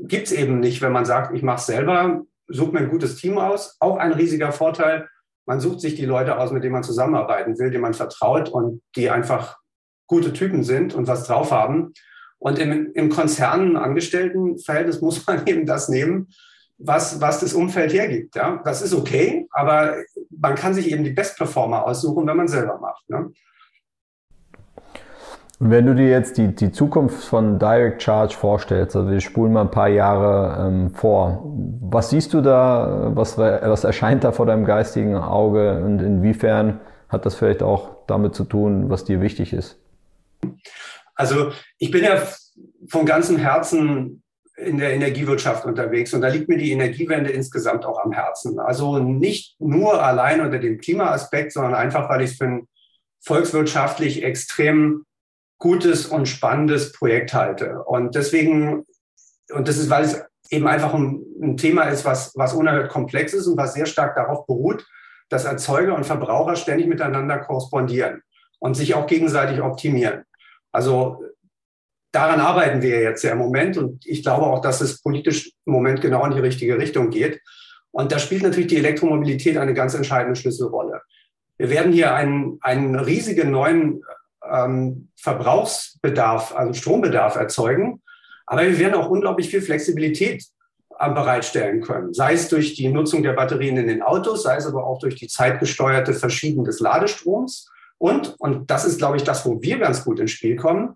gibt 0.00 0.26
es 0.28 0.32
eben 0.32 0.60
nicht, 0.60 0.82
wenn 0.82 0.92
man 0.92 1.04
sagt, 1.04 1.34
ich 1.34 1.42
mache 1.42 1.58
es 1.58 1.66
selber, 1.66 2.22
suche 2.48 2.72
mir 2.72 2.80
ein 2.80 2.90
gutes 2.90 3.16
Team 3.16 3.38
aus. 3.38 3.76
Auch 3.80 3.96
ein 3.98 4.12
riesiger 4.12 4.52
Vorteil, 4.52 5.08
man 5.46 5.60
sucht 5.60 5.80
sich 5.80 5.94
die 5.94 6.04
Leute 6.04 6.38
aus, 6.38 6.50
mit 6.50 6.64
denen 6.64 6.72
man 6.72 6.82
zusammenarbeiten 6.82 7.58
will, 7.58 7.70
denen 7.70 7.82
man 7.82 7.94
vertraut 7.94 8.48
und 8.48 8.82
die 8.96 9.10
einfach 9.10 9.58
gute 10.06 10.32
Typen 10.32 10.64
sind 10.64 10.94
und 10.94 11.06
was 11.06 11.24
drauf 11.24 11.52
haben. 11.52 11.92
Und 12.38 12.58
im, 12.58 12.92
im 12.94 13.08
Konzernen-Angestelltenverhältnis 13.08 15.00
muss 15.02 15.26
man 15.26 15.46
eben 15.46 15.66
das 15.66 15.88
nehmen, 15.88 16.28
was, 16.78 17.20
was 17.20 17.40
das 17.40 17.54
Umfeld 17.54 17.92
hergibt. 17.92 18.36
Ja? 18.36 18.60
Das 18.64 18.82
ist 18.82 18.94
okay, 18.94 19.46
aber 19.50 19.96
man 20.30 20.54
kann 20.54 20.74
sich 20.74 20.90
eben 20.90 21.04
die 21.04 21.10
Best-Performer 21.10 21.86
aussuchen, 21.86 22.26
wenn 22.26 22.36
man 22.36 22.48
selber 22.48 22.78
macht. 22.78 23.08
Ne? 23.08 23.30
Und 25.58 25.70
wenn 25.70 25.86
du 25.86 25.94
dir 25.94 26.10
jetzt 26.10 26.36
die, 26.36 26.54
die 26.54 26.70
Zukunft 26.70 27.24
von 27.24 27.58
Direct 27.58 28.02
Charge 28.02 28.34
vorstellst, 28.36 28.94
also 28.94 29.10
wir 29.10 29.20
spulen 29.20 29.54
mal 29.54 29.62
ein 29.62 29.70
paar 29.70 29.88
Jahre 29.88 30.66
ähm, 30.66 30.90
vor, 30.90 31.42
was 31.80 32.10
siehst 32.10 32.34
du 32.34 32.42
da, 32.42 33.12
was, 33.14 33.38
was 33.38 33.84
erscheint 33.84 34.24
da 34.24 34.32
vor 34.32 34.44
deinem 34.44 34.66
geistigen 34.66 35.16
Auge 35.16 35.82
und 35.82 36.00
inwiefern 36.00 36.80
hat 37.08 37.24
das 37.24 37.36
vielleicht 37.36 37.62
auch 37.62 37.96
damit 38.06 38.34
zu 38.34 38.44
tun, 38.44 38.90
was 38.90 39.04
dir 39.04 39.22
wichtig 39.22 39.54
ist? 39.54 39.78
Also 41.14 41.52
ich 41.78 41.90
bin 41.90 42.04
ja 42.04 42.20
von 42.88 43.06
ganzem 43.06 43.38
Herzen 43.38 44.22
in 44.66 44.78
der 44.78 44.92
Energiewirtschaft 44.92 45.64
unterwegs. 45.64 46.12
Und 46.12 46.20
da 46.20 46.28
liegt 46.28 46.48
mir 46.48 46.58
die 46.58 46.72
Energiewende 46.72 47.30
insgesamt 47.30 47.84
auch 47.84 48.04
am 48.04 48.12
Herzen. 48.12 48.58
Also 48.58 48.98
nicht 48.98 49.56
nur 49.60 50.02
allein 50.02 50.40
unter 50.40 50.58
dem 50.58 50.78
Klimaaspekt, 50.78 51.52
sondern 51.52 51.74
einfach, 51.74 52.08
weil 52.08 52.22
ich 52.22 52.32
es 52.32 52.36
für 52.36 52.44
ein 52.44 52.68
volkswirtschaftlich 53.24 54.22
extrem 54.22 55.04
gutes 55.58 56.06
und 56.06 56.26
spannendes 56.26 56.92
Projekt 56.92 57.34
halte. 57.34 57.82
Und 57.84 58.14
deswegen, 58.14 58.84
und 59.52 59.68
das 59.68 59.78
ist, 59.78 59.90
weil 59.90 60.04
es 60.04 60.22
eben 60.50 60.66
einfach 60.66 60.94
ein, 60.94 61.22
ein 61.42 61.56
Thema 61.56 61.84
ist, 61.84 62.04
was, 62.04 62.32
was 62.36 62.52
unerhört 62.52 62.90
komplex 62.90 63.32
ist 63.32 63.46
und 63.46 63.56
was 63.56 63.74
sehr 63.74 63.86
stark 63.86 64.14
darauf 64.16 64.46
beruht, 64.46 64.86
dass 65.28 65.44
Erzeuger 65.44 65.96
und 65.96 66.04
Verbraucher 66.04 66.56
ständig 66.56 66.86
miteinander 66.86 67.38
korrespondieren 67.38 68.22
und 68.58 68.74
sich 68.74 68.94
auch 68.94 69.06
gegenseitig 69.06 69.60
optimieren. 69.60 70.24
Also 70.72 71.22
daran 72.16 72.40
arbeiten 72.40 72.80
wir 72.80 73.02
jetzt 73.02 73.22
ja 73.24 73.32
im 73.32 73.38
Moment 73.38 73.76
und 73.76 74.06
ich 74.06 74.22
glaube 74.22 74.46
auch, 74.46 74.62
dass 74.62 74.80
es 74.80 75.02
politisch 75.02 75.52
im 75.66 75.74
Moment 75.74 76.00
genau 76.00 76.24
in 76.24 76.32
die 76.32 76.40
richtige 76.40 76.78
Richtung 76.78 77.10
geht. 77.10 77.42
Und 77.90 78.10
da 78.10 78.18
spielt 78.18 78.42
natürlich 78.42 78.68
die 78.68 78.78
Elektromobilität 78.78 79.58
eine 79.58 79.74
ganz 79.74 79.92
entscheidende 79.92 80.34
Schlüsselrolle. 80.34 81.02
Wir 81.58 81.68
werden 81.68 81.92
hier 81.92 82.14
einen, 82.14 82.58
einen 82.62 82.98
riesigen 82.98 83.50
neuen 83.50 84.02
ähm, 84.50 85.08
Verbrauchsbedarf, 85.16 86.56
also 86.56 86.72
Strombedarf 86.72 87.36
erzeugen, 87.36 88.02
aber 88.46 88.62
wir 88.62 88.78
werden 88.78 88.94
auch 88.94 89.10
unglaublich 89.10 89.50
viel 89.50 89.60
Flexibilität 89.60 90.42
äh, 90.98 91.10
bereitstellen 91.10 91.82
können, 91.82 92.14
sei 92.14 92.32
es 92.32 92.48
durch 92.48 92.74
die 92.74 92.88
Nutzung 92.88 93.22
der 93.22 93.34
Batterien 93.34 93.76
in 93.76 93.88
den 93.88 94.00
Autos, 94.00 94.44
sei 94.44 94.56
es 94.56 94.66
aber 94.66 94.86
auch 94.86 95.00
durch 95.00 95.16
die 95.16 95.28
zeitgesteuerte 95.28 96.14
Verschieben 96.14 96.64
des 96.64 96.80
Ladestroms. 96.80 97.70
Und, 97.98 98.36
und 98.38 98.70
das 98.70 98.86
ist, 98.86 98.98
glaube 98.98 99.18
ich, 99.18 99.22
das, 99.24 99.44
wo 99.44 99.60
wir 99.60 99.78
ganz 99.78 100.02
gut 100.04 100.18
ins 100.18 100.30
Spiel 100.30 100.56
kommen, 100.56 100.94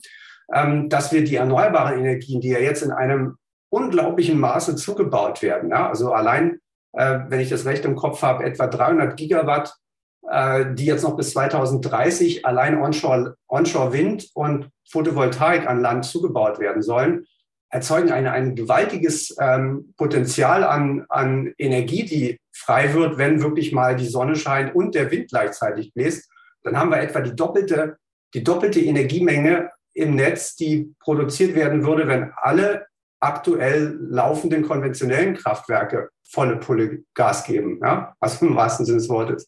dass 0.52 1.12
wir 1.12 1.22
die 1.22 1.36
erneuerbaren 1.36 2.00
Energien, 2.00 2.40
die 2.40 2.48
ja 2.48 2.58
jetzt 2.58 2.82
in 2.82 2.90
einem 2.90 3.36
unglaublichem 3.70 4.38
Maße 4.38 4.76
zugebaut 4.76 5.42
werden. 5.42 5.70
Ja? 5.70 5.88
Also 5.88 6.12
allein, 6.12 6.58
äh, 6.92 7.20
wenn 7.28 7.40
ich 7.40 7.48
das 7.48 7.64
recht 7.64 7.84
im 7.84 7.96
Kopf 7.96 8.22
habe, 8.22 8.44
etwa 8.44 8.66
300 8.66 9.16
Gigawatt, 9.16 9.74
äh, 10.28 10.74
die 10.74 10.86
jetzt 10.86 11.04
noch 11.04 11.16
bis 11.16 11.30
2030 11.30 12.44
allein 12.44 12.80
Onshore, 12.80 13.36
Onshore 13.48 13.92
Wind 13.92 14.28
und 14.34 14.68
Photovoltaik 14.90 15.68
an 15.68 15.80
Land 15.80 16.04
zugebaut 16.04 16.58
werden 16.58 16.82
sollen, 16.82 17.26
erzeugen 17.70 18.10
eine, 18.10 18.32
ein 18.32 18.56
gewaltiges 18.56 19.36
ähm, 19.40 19.94
Potenzial 19.96 20.64
an, 20.64 21.06
an 21.08 21.54
Energie, 21.56 22.04
die 22.04 22.40
frei 22.52 22.92
wird, 22.94 23.16
wenn 23.16 23.42
wirklich 23.42 23.72
mal 23.72 23.94
die 23.94 24.08
Sonne 24.08 24.34
scheint 24.34 24.74
und 24.74 24.96
der 24.96 25.10
Wind 25.12 25.30
gleichzeitig 25.30 25.94
bläst. 25.94 26.28
Dann 26.64 26.76
haben 26.76 26.90
wir 26.90 27.00
etwa 27.00 27.20
die 27.20 27.34
doppelte, 27.34 27.96
die 28.34 28.42
doppelte 28.42 28.80
Energiemenge 28.80 29.70
im 29.94 30.14
Netz, 30.14 30.56
die 30.56 30.94
produziert 31.00 31.54
werden 31.54 31.84
würde, 31.84 32.06
wenn 32.08 32.32
alle 32.36 32.86
aktuell 33.20 33.98
laufenden 34.00 34.62
konventionellen 34.62 35.34
Kraftwerke 35.34 36.10
volle 36.28 36.56
Pulle 36.56 37.02
Gas 37.14 37.44
geben, 37.44 37.80
ja? 37.82 38.14
also 38.20 38.46
im 38.46 38.56
wahrsten 38.56 38.86
Sinne 38.86 38.98
des 38.98 39.08
Wortes. 39.08 39.46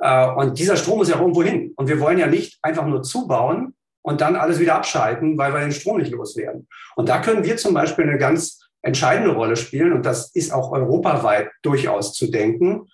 Äh, 0.00 0.28
und 0.30 0.58
dieser 0.58 0.76
Strom 0.76 0.98
muss 0.98 1.08
ja 1.08 1.18
irgendwo 1.18 1.42
hin. 1.42 1.72
Und 1.76 1.88
wir 1.88 2.00
wollen 2.00 2.18
ja 2.18 2.26
nicht 2.26 2.58
einfach 2.62 2.86
nur 2.86 3.02
zubauen 3.02 3.74
und 4.02 4.20
dann 4.20 4.36
alles 4.36 4.58
wieder 4.58 4.74
abschalten, 4.74 5.38
weil 5.38 5.52
wir 5.52 5.60
den 5.60 5.72
Strom 5.72 5.98
nicht 5.98 6.12
loswerden. 6.12 6.68
Und 6.96 7.08
da 7.08 7.20
können 7.20 7.44
wir 7.44 7.56
zum 7.56 7.74
Beispiel 7.74 8.08
eine 8.08 8.18
ganz 8.18 8.60
entscheidende 8.82 9.32
Rolle 9.32 9.56
spielen. 9.56 9.92
Und 9.92 10.06
das 10.06 10.34
ist 10.34 10.52
auch 10.52 10.72
europaweit 10.72 11.50
durchaus 11.62 12.14
zu 12.14 12.30
denken. 12.30 12.88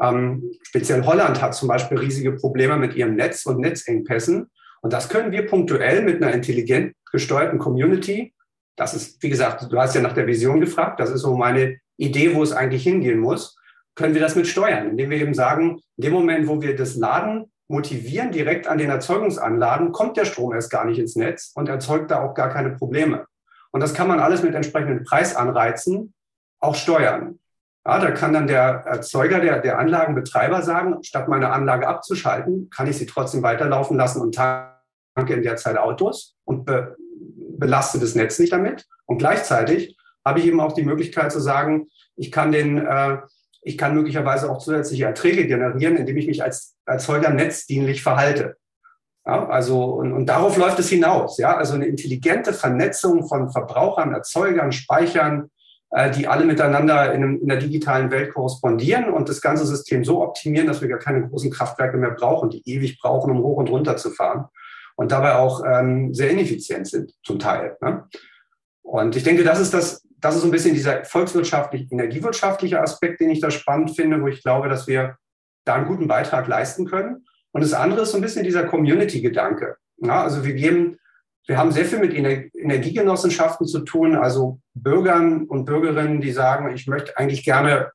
Ähm, 0.00 0.50
speziell 0.62 1.04
Holland 1.04 1.40
hat 1.40 1.54
zum 1.54 1.68
Beispiel 1.68 1.98
riesige 1.98 2.32
Probleme 2.32 2.76
mit 2.76 2.94
ihrem 2.94 3.14
Netz 3.14 3.46
und 3.46 3.60
Netzengpässen. 3.60 4.50
Und 4.84 4.92
das 4.92 5.08
können 5.08 5.32
wir 5.32 5.46
punktuell 5.46 6.02
mit 6.02 6.22
einer 6.22 6.34
intelligent 6.34 6.94
gesteuerten 7.10 7.58
Community, 7.58 8.34
das 8.76 8.92
ist, 8.92 9.22
wie 9.22 9.30
gesagt, 9.30 9.72
du 9.72 9.78
hast 9.78 9.94
ja 9.94 10.02
nach 10.02 10.12
der 10.12 10.26
Vision 10.26 10.60
gefragt, 10.60 11.00
das 11.00 11.08
ist 11.08 11.22
so 11.22 11.34
meine 11.38 11.78
Idee, 11.96 12.34
wo 12.34 12.42
es 12.42 12.52
eigentlich 12.52 12.82
hingehen 12.82 13.18
muss, 13.18 13.56
können 13.94 14.12
wir 14.12 14.20
das 14.20 14.36
mit 14.36 14.46
steuern, 14.46 14.90
indem 14.90 15.08
wir 15.08 15.16
eben 15.16 15.32
sagen, 15.32 15.80
in 15.96 16.02
dem 16.02 16.12
Moment, 16.12 16.48
wo 16.48 16.60
wir 16.60 16.76
das 16.76 16.96
Laden 16.96 17.50
motivieren 17.66 18.30
direkt 18.30 18.66
an 18.66 18.76
den 18.76 18.90
Erzeugungsanlagen, 18.90 19.90
kommt 19.90 20.18
der 20.18 20.26
Strom 20.26 20.52
erst 20.52 20.70
gar 20.70 20.84
nicht 20.84 20.98
ins 20.98 21.16
Netz 21.16 21.52
und 21.54 21.70
erzeugt 21.70 22.10
da 22.10 22.22
auch 22.22 22.34
gar 22.34 22.50
keine 22.50 22.72
Probleme. 22.72 23.24
Und 23.70 23.80
das 23.80 23.94
kann 23.94 24.06
man 24.06 24.20
alles 24.20 24.42
mit 24.42 24.54
entsprechenden 24.54 25.02
Preisanreizen 25.04 26.12
auch 26.60 26.74
steuern. 26.74 27.38
Ja, 27.86 28.00
da 28.00 28.10
kann 28.10 28.34
dann 28.34 28.48
der 28.48 28.84
Erzeuger, 28.84 29.40
der, 29.40 29.60
der 29.60 29.78
Anlagenbetreiber 29.78 30.60
sagen, 30.60 31.02
statt 31.02 31.28
meine 31.28 31.52
Anlage 31.52 31.88
abzuschalten, 31.88 32.68
kann 32.68 32.86
ich 32.86 32.98
sie 32.98 33.06
trotzdem 33.06 33.42
weiterlaufen 33.42 33.96
lassen 33.96 34.20
und 34.20 34.36
tanke 35.14 35.34
in 35.34 35.42
der 35.42 35.56
Zeit 35.56 35.78
Autos 35.78 36.36
und 36.44 36.64
be, 36.64 36.96
belaste 37.58 37.98
das 37.98 38.14
Netz 38.14 38.38
nicht 38.38 38.52
damit. 38.52 38.86
Und 39.06 39.18
gleichzeitig 39.18 39.96
habe 40.24 40.40
ich 40.40 40.46
eben 40.46 40.60
auch 40.60 40.72
die 40.72 40.84
Möglichkeit 40.84 41.32
zu 41.32 41.40
sagen, 41.40 41.88
ich 42.16 42.32
kann 42.32 42.52
den, 42.52 42.78
äh, 42.78 43.18
ich 43.62 43.78
kann 43.78 43.94
möglicherweise 43.94 44.50
auch 44.50 44.58
zusätzliche 44.58 45.04
Erträge 45.04 45.46
generieren, 45.46 45.96
indem 45.96 46.16
ich 46.16 46.26
mich 46.26 46.42
als 46.42 46.74
Erzeuger 46.86 47.30
netzdienlich 47.30 48.02
verhalte. 48.02 48.56
Ja, 49.26 49.48
also, 49.48 49.84
und, 49.84 50.12
und 50.12 50.26
darauf 50.26 50.56
läuft 50.58 50.78
es 50.78 50.90
hinaus. 50.90 51.38
Ja, 51.38 51.56
also 51.56 51.74
eine 51.74 51.86
intelligente 51.86 52.52
Vernetzung 52.52 53.26
von 53.26 53.50
Verbrauchern, 53.50 54.12
Erzeugern, 54.12 54.70
Speichern, 54.70 55.50
äh, 55.90 56.10
die 56.10 56.26
alle 56.26 56.44
miteinander 56.44 57.12
in, 57.14 57.40
in, 57.40 57.48
der 57.48 57.56
digitalen 57.56 58.10
Welt 58.10 58.34
korrespondieren 58.34 59.10
und 59.10 59.30
das 59.30 59.40
ganze 59.40 59.64
System 59.64 60.04
so 60.04 60.22
optimieren, 60.22 60.66
dass 60.66 60.82
wir 60.82 60.88
gar 60.88 60.98
keine 60.98 61.26
großen 61.26 61.50
Kraftwerke 61.50 61.96
mehr 61.96 62.10
brauchen, 62.10 62.50
die 62.50 62.62
ewig 62.66 62.98
brauchen, 63.00 63.30
um 63.30 63.42
hoch 63.42 63.56
und 63.56 63.70
runter 63.70 63.96
zu 63.96 64.10
fahren 64.10 64.48
und 64.96 65.12
dabei 65.12 65.34
auch 65.36 65.62
ähm, 65.66 66.14
sehr 66.14 66.30
ineffizient 66.30 66.86
sind, 66.86 67.12
zum 67.24 67.38
Teil. 67.38 67.76
Ne? 67.80 68.04
Und 68.82 69.16
ich 69.16 69.22
denke, 69.22 69.44
das 69.44 69.60
ist 69.60 69.74
das, 69.74 70.06
das 70.18 70.36
ist 70.36 70.44
ein 70.44 70.50
bisschen 70.50 70.74
dieser 70.74 71.04
volkswirtschaftliche, 71.04 71.86
energiewirtschaftliche 71.90 72.80
Aspekt, 72.80 73.20
den 73.20 73.30
ich 73.30 73.40
da 73.40 73.50
spannend 73.50 73.96
finde, 73.96 74.20
wo 74.20 74.28
ich 74.28 74.42
glaube, 74.42 74.68
dass 74.68 74.86
wir 74.86 75.16
da 75.64 75.74
einen 75.74 75.86
guten 75.86 76.06
Beitrag 76.06 76.46
leisten 76.46 76.86
können. 76.86 77.24
Und 77.52 77.62
das 77.62 77.72
andere 77.72 78.02
ist 78.02 78.10
so 78.10 78.18
ein 78.18 78.22
bisschen 78.22 78.44
dieser 78.44 78.64
Community-Gedanke. 78.64 79.76
Ja, 79.98 80.22
also 80.22 80.44
wir 80.44 80.54
geben 80.54 80.98
wir 81.46 81.58
haben 81.58 81.72
sehr 81.72 81.84
viel 81.84 81.98
mit 81.98 82.14
Energiegenossenschaften 82.14 83.66
zu 83.66 83.80
tun, 83.80 84.16
also 84.16 84.60
Bürgern 84.72 85.44
und 85.44 85.66
Bürgerinnen, 85.66 86.20
die 86.20 86.32
sagen, 86.32 86.74
ich 86.74 86.86
möchte 86.86 87.16
eigentlich 87.18 87.44
gerne 87.44 87.92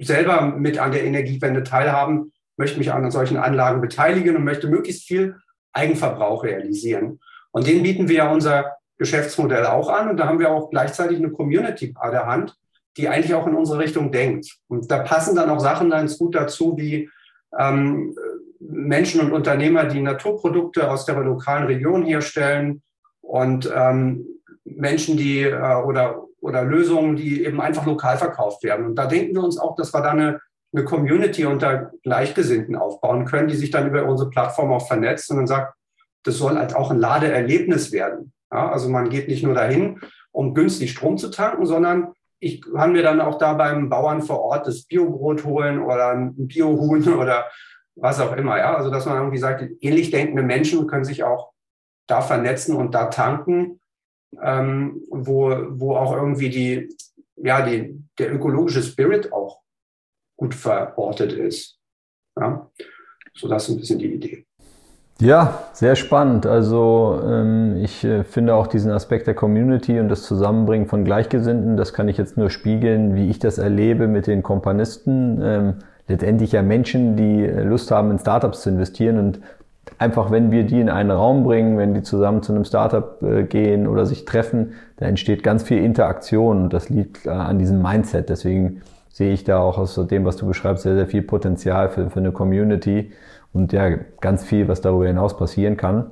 selber 0.00 0.46
mit 0.46 0.78
an 0.78 0.92
der 0.92 1.04
Energiewende 1.04 1.62
teilhaben, 1.62 2.32
möchte 2.56 2.78
mich 2.78 2.92
an 2.92 3.10
solchen 3.10 3.36
Anlagen 3.36 3.80
beteiligen 3.80 4.36
und 4.36 4.44
möchte 4.44 4.68
möglichst 4.68 5.06
viel 5.06 5.36
Eigenverbrauch 5.74 6.44
realisieren. 6.44 7.20
Und 7.50 7.66
den 7.66 7.82
bieten 7.82 8.08
wir 8.08 8.16
ja 8.16 8.32
unser 8.32 8.76
Geschäftsmodell 8.98 9.66
auch 9.66 9.88
an. 9.88 10.10
Und 10.10 10.16
da 10.16 10.26
haben 10.26 10.38
wir 10.38 10.50
auch 10.50 10.70
gleichzeitig 10.70 11.18
eine 11.18 11.30
Community 11.30 11.94
an 11.98 12.12
der 12.12 12.26
Hand, 12.26 12.56
die 12.96 13.08
eigentlich 13.08 13.34
auch 13.34 13.46
in 13.46 13.54
unsere 13.54 13.80
Richtung 13.80 14.12
denkt. 14.12 14.56
Und 14.68 14.90
da 14.90 15.00
passen 15.00 15.36
dann 15.36 15.50
auch 15.50 15.60
Sachen 15.60 15.90
ganz 15.90 16.16
gut 16.18 16.34
dazu, 16.34 16.76
wie 16.76 17.10
ähm, 17.58 18.14
Menschen 18.60 19.20
und 19.20 19.32
Unternehmer, 19.32 19.84
die 19.84 20.00
Naturprodukte 20.00 20.90
aus 20.90 21.04
der 21.04 21.16
lokalen 21.16 21.66
Region 21.66 22.04
herstellen 22.04 22.82
und 23.20 23.70
ähm, 23.74 24.26
Menschen, 24.64 25.16
die 25.16 25.42
äh, 25.42 25.74
oder, 25.84 26.24
oder 26.40 26.64
Lösungen, 26.64 27.16
die 27.16 27.44
eben 27.44 27.60
einfach 27.60 27.86
lokal 27.86 28.16
verkauft 28.16 28.62
werden. 28.62 28.86
Und 28.86 28.94
da 28.96 29.06
denken 29.06 29.34
wir 29.34 29.42
uns 29.42 29.58
auch, 29.58 29.76
dass 29.76 29.92
wir 29.92 30.00
da 30.00 30.10
eine, 30.10 30.40
eine 30.74 30.84
Community 30.84 31.46
unter 31.46 31.92
Gleichgesinnten 32.02 32.74
aufbauen 32.74 33.24
können, 33.24 33.48
die 33.48 33.56
sich 33.56 33.70
dann 33.70 33.86
über 33.86 34.04
unsere 34.04 34.30
Plattform 34.30 34.72
auch 34.72 34.86
vernetzt 34.86 35.30
und 35.30 35.36
dann 35.36 35.46
sagt, 35.46 35.74
das 36.24 36.38
soll 36.38 36.56
halt 36.56 36.74
auch 36.74 36.90
ein 36.90 36.98
Ladeerlebnis 36.98 37.92
werden. 37.92 38.32
Ja, 38.52 38.70
also 38.70 38.88
man 38.88 39.08
geht 39.08 39.28
nicht 39.28 39.44
nur 39.44 39.54
dahin, 39.54 40.00
um 40.32 40.54
günstig 40.54 40.90
Strom 40.90 41.16
zu 41.16 41.30
tanken, 41.30 41.66
sondern 41.66 42.12
ich 42.40 42.60
kann 42.60 42.92
mir 42.92 43.02
dann 43.02 43.20
auch 43.20 43.38
da 43.38 43.54
beim 43.54 43.88
Bauern 43.88 44.22
vor 44.22 44.40
Ort 44.40 44.66
das 44.66 44.82
Biobrot 44.82 45.44
holen 45.44 45.80
oder 45.80 46.10
ein 46.10 46.34
Biohuhn 46.36 47.08
oder 47.14 47.46
was 47.94 48.20
auch 48.20 48.36
immer. 48.36 48.58
Ja? 48.58 48.76
Also 48.76 48.90
dass 48.90 49.06
man 49.06 49.16
irgendwie 49.16 49.38
sagt, 49.38 49.64
ähnlich 49.80 50.10
denkende 50.10 50.42
Menschen 50.42 50.86
können 50.86 51.04
sich 51.04 51.22
auch 51.22 51.52
da 52.06 52.20
vernetzen 52.20 52.74
und 52.74 52.94
da 52.94 53.06
tanken, 53.06 53.80
ähm, 54.42 55.02
wo, 55.10 55.54
wo 55.70 55.96
auch 55.96 56.12
irgendwie 56.12 56.50
die, 56.50 56.96
ja, 57.36 57.62
die, 57.62 58.02
der 58.18 58.34
ökologische 58.34 58.82
Spirit 58.82 59.32
auch 59.32 59.63
gut 60.36 60.54
verortet 60.54 61.32
ist. 61.32 61.78
Ja? 62.38 62.70
So 63.34 63.48
das 63.48 63.64
ist 63.64 63.74
ein 63.74 63.78
bisschen 63.78 63.98
die 63.98 64.14
Idee. 64.14 64.46
Ja, 65.20 65.62
sehr 65.72 65.94
spannend. 65.94 66.44
Also 66.44 67.20
ähm, 67.24 67.76
ich 67.76 68.04
äh, 68.04 68.24
finde 68.24 68.54
auch 68.54 68.66
diesen 68.66 68.90
Aspekt 68.90 69.26
der 69.26 69.34
Community 69.34 70.00
und 70.00 70.08
das 70.08 70.22
Zusammenbringen 70.22 70.88
von 70.88 71.04
Gleichgesinnten, 71.04 71.76
das 71.76 71.92
kann 71.92 72.08
ich 72.08 72.18
jetzt 72.18 72.36
nur 72.36 72.50
spiegeln, 72.50 73.14
wie 73.14 73.30
ich 73.30 73.38
das 73.38 73.58
erlebe 73.58 74.08
mit 74.08 74.26
den 74.26 74.42
Kompanisten. 74.42 75.40
Ähm, 75.40 75.74
letztendlich 76.08 76.52
ja 76.52 76.62
Menschen, 76.62 77.16
die 77.16 77.44
äh, 77.44 77.62
Lust 77.62 77.90
haben, 77.90 78.10
in 78.10 78.18
Startups 78.18 78.62
zu 78.62 78.70
investieren 78.70 79.18
und 79.18 79.40
einfach, 79.98 80.30
wenn 80.30 80.50
wir 80.50 80.64
die 80.64 80.80
in 80.80 80.88
einen 80.88 81.10
Raum 81.10 81.44
bringen, 81.44 81.78
wenn 81.78 81.94
die 81.94 82.02
zusammen 82.02 82.42
zu 82.42 82.52
einem 82.52 82.64
Startup 82.64 83.22
äh, 83.22 83.44
gehen 83.44 83.86
oder 83.86 84.06
sich 84.06 84.24
treffen, 84.24 84.72
da 84.96 85.06
entsteht 85.06 85.42
ganz 85.44 85.62
viel 85.62 85.78
Interaktion 85.78 86.64
und 86.64 86.72
das 86.72 86.88
liegt 86.88 87.26
äh, 87.26 87.30
an 87.30 87.58
diesem 87.58 87.80
Mindset. 87.80 88.28
Deswegen 88.28 88.82
sehe 89.14 89.32
ich 89.32 89.44
da 89.44 89.60
auch 89.60 89.78
aus 89.78 89.94
dem, 89.94 90.24
was 90.24 90.36
du 90.36 90.44
beschreibst, 90.44 90.82
sehr, 90.82 90.96
sehr 90.96 91.06
viel 91.06 91.22
Potenzial 91.22 91.88
für, 91.88 92.10
für 92.10 92.18
eine 92.18 92.32
Community 92.32 93.12
und 93.52 93.72
ja, 93.72 93.90
ganz 94.20 94.42
viel, 94.42 94.66
was 94.66 94.80
darüber 94.80 95.06
hinaus 95.06 95.36
passieren 95.36 95.76
kann. 95.76 96.10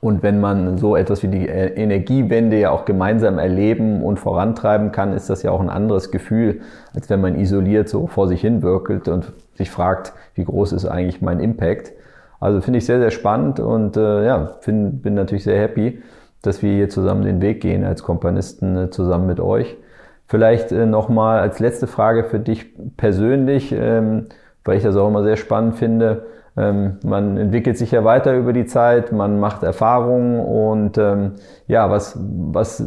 Und 0.00 0.22
wenn 0.22 0.40
man 0.40 0.78
so 0.78 0.96
etwas 0.96 1.22
wie 1.22 1.28
die 1.28 1.46
äh, 1.46 1.74
Energiewende 1.74 2.58
ja 2.58 2.70
auch 2.70 2.86
gemeinsam 2.86 3.38
erleben 3.38 4.02
und 4.02 4.18
vorantreiben 4.18 4.92
kann, 4.92 5.12
ist 5.12 5.28
das 5.28 5.42
ja 5.42 5.50
auch 5.50 5.60
ein 5.60 5.68
anderes 5.68 6.10
Gefühl, 6.10 6.62
als 6.94 7.10
wenn 7.10 7.20
man 7.20 7.38
isoliert 7.38 7.90
so 7.90 8.06
vor 8.06 8.28
sich 8.28 8.40
hin 8.40 8.62
wirkelt 8.62 9.08
und 9.08 9.34
sich 9.56 9.70
fragt, 9.70 10.14
wie 10.34 10.44
groß 10.44 10.72
ist 10.72 10.86
eigentlich 10.86 11.20
mein 11.20 11.38
Impact. 11.38 11.92
Also 12.40 12.62
finde 12.62 12.78
ich 12.78 12.86
sehr, 12.86 12.98
sehr 12.98 13.10
spannend 13.10 13.60
und 13.60 13.98
äh, 13.98 14.24
ja, 14.24 14.56
find, 14.60 15.02
bin 15.02 15.12
natürlich 15.12 15.44
sehr 15.44 15.60
happy, 15.60 16.00
dass 16.40 16.62
wir 16.62 16.72
hier 16.72 16.88
zusammen 16.88 17.24
den 17.24 17.42
Weg 17.42 17.60
gehen 17.60 17.84
als 17.84 18.02
Kompanisten 18.02 18.74
äh, 18.76 18.90
zusammen 18.90 19.26
mit 19.26 19.38
euch. 19.38 19.76
Vielleicht 20.26 20.72
äh, 20.72 20.86
nochmal 20.86 21.40
als 21.40 21.58
letzte 21.58 21.86
Frage 21.86 22.24
für 22.24 22.38
dich 22.38 22.74
persönlich, 22.96 23.72
ähm, 23.72 24.26
weil 24.64 24.76
ich 24.76 24.82
das 24.82 24.96
auch 24.96 25.08
immer 25.08 25.22
sehr 25.22 25.36
spannend 25.36 25.76
finde 25.76 26.26
ähm, 26.56 26.98
man 27.02 27.38
entwickelt 27.38 27.78
sich 27.78 27.92
ja 27.92 28.04
weiter 28.04 28.36
über 28.36 28.52
die 28.52 28.66
Zeit, 28.66 29.10
man 29.10 29.40
macht 29.40 29.62
Erfahrungen 29.62 30.38
und 30.38 30.98
ähm, 30.98 31.32
ja, 31.66 31.90
was, 31.90 32.18
was, 32.18 32.84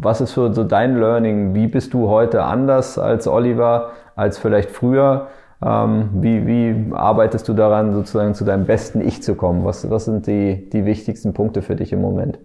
was 0.00 0.20
ist 0.20 0.32
für 0.32 0.52
so 0.52 0.64
dein 0.64 0.98
Learning? 0.98 1.54
Wie 1.54 1.66
bist 1.66 1.94
du 1.94 2.08
heute 2.08 2.42
anders 2.42 2.98
als 2.98 3.26
Oliver, 3.26 3.92
als 4.16 4.36
vielleicht 4.36 4.70
früher? 4.70 5.28
Ähm, 5.62 6.10
wie, 6.14 6.46
wie 6.46 6.94
arbeitest 6.94 7.48
du 7.48 7.54
daran, 7.54 7.94
sozusagen 7.94 8.34
zu 8.34 8.44
deinem 8.44 8.66
besten 8.66 9.00
Ich 9.00 9.22
zu 9.22 9.34
kommen? 9.34 9.64
Was, 9.64 9.88
was 9.88 10.04
sind 10.04 10.26
die, 10.26 10.68
die 10.68 10.84
wichtigsten 10.84 11.32
Punkte 11.32 11.62
für 11.62 11.76
dich 11.76 11.92
im 11.94 12.02
Moment? 12.02 12.38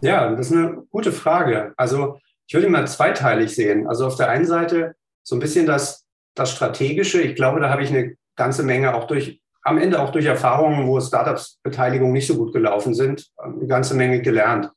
Ja, 0.00 0.30
das 0.30 0.50
ist 0.50 0.56
eine 0.56 0.78
gute 0.90 1.12
Frage. 1.12 1.72
Also 1.76 2.16
ich 2.46 2.54
würde 2.54 2.68
mal 2.68 2.86
zweiteilig 2.86 3.54
sehen. 3.54 3.86
Also 3.86 4.06
auf 4.06 4.16
der 4.16 4.30
einen 4.30 4.46
Seite 4.46 4.94
so 5.22 5.36
ein 5.36 5.40
bisschen 5.40 5.66
das, 5.66 6.06
das 6.34 6.52
Strategische. 6.52 7.20
Ich 7.20 7.34
glaube, 7.34 7.60
da 7.60 7.70
habe 7.70 7.82
ich 7.82 7.90
eine 7.90 8.16
ganze 8.36 8.62
Menge 8.62 8.94
auch 8.94 9.06
durch 9.06 9.40
am 9.66 9.78
Ende 9.78 10.00
auch 10.00 10.12
durch 10.12 10.26
Erfahrungen, 10.26 10.86
wo 10.86 11.00
Startups-Beteiligung 11.00 12.12
nicht 12.12 12.28
so 12.28 12.36
gut 12.36 12.52
gelaufen 12.52 12.94
sind, 12.94 13.26
eine 13.36 13.66
ganze 13.66 13.94
Menge 13.94 14.22
gelernt. 14.22 14.70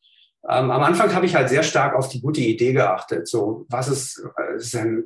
Ähm, 0.47 0.71
am 0.71 0.81
Anfang 0.81 1.13
habe 1.13 1.27
ich 1.27 1.35
halt 1.35 1.49
sehr 1.49 1.61
stark 1.61 1.93
auf 1.93 2.09
die 2.09 2.21
gute 2.21 2.41
Idee 2.41 2.73
geachtet. 2.73 3.27
So, 3.27 3.67
was 3.69 3.88
ist, 3.88 4.27
denn, 4.73 5.03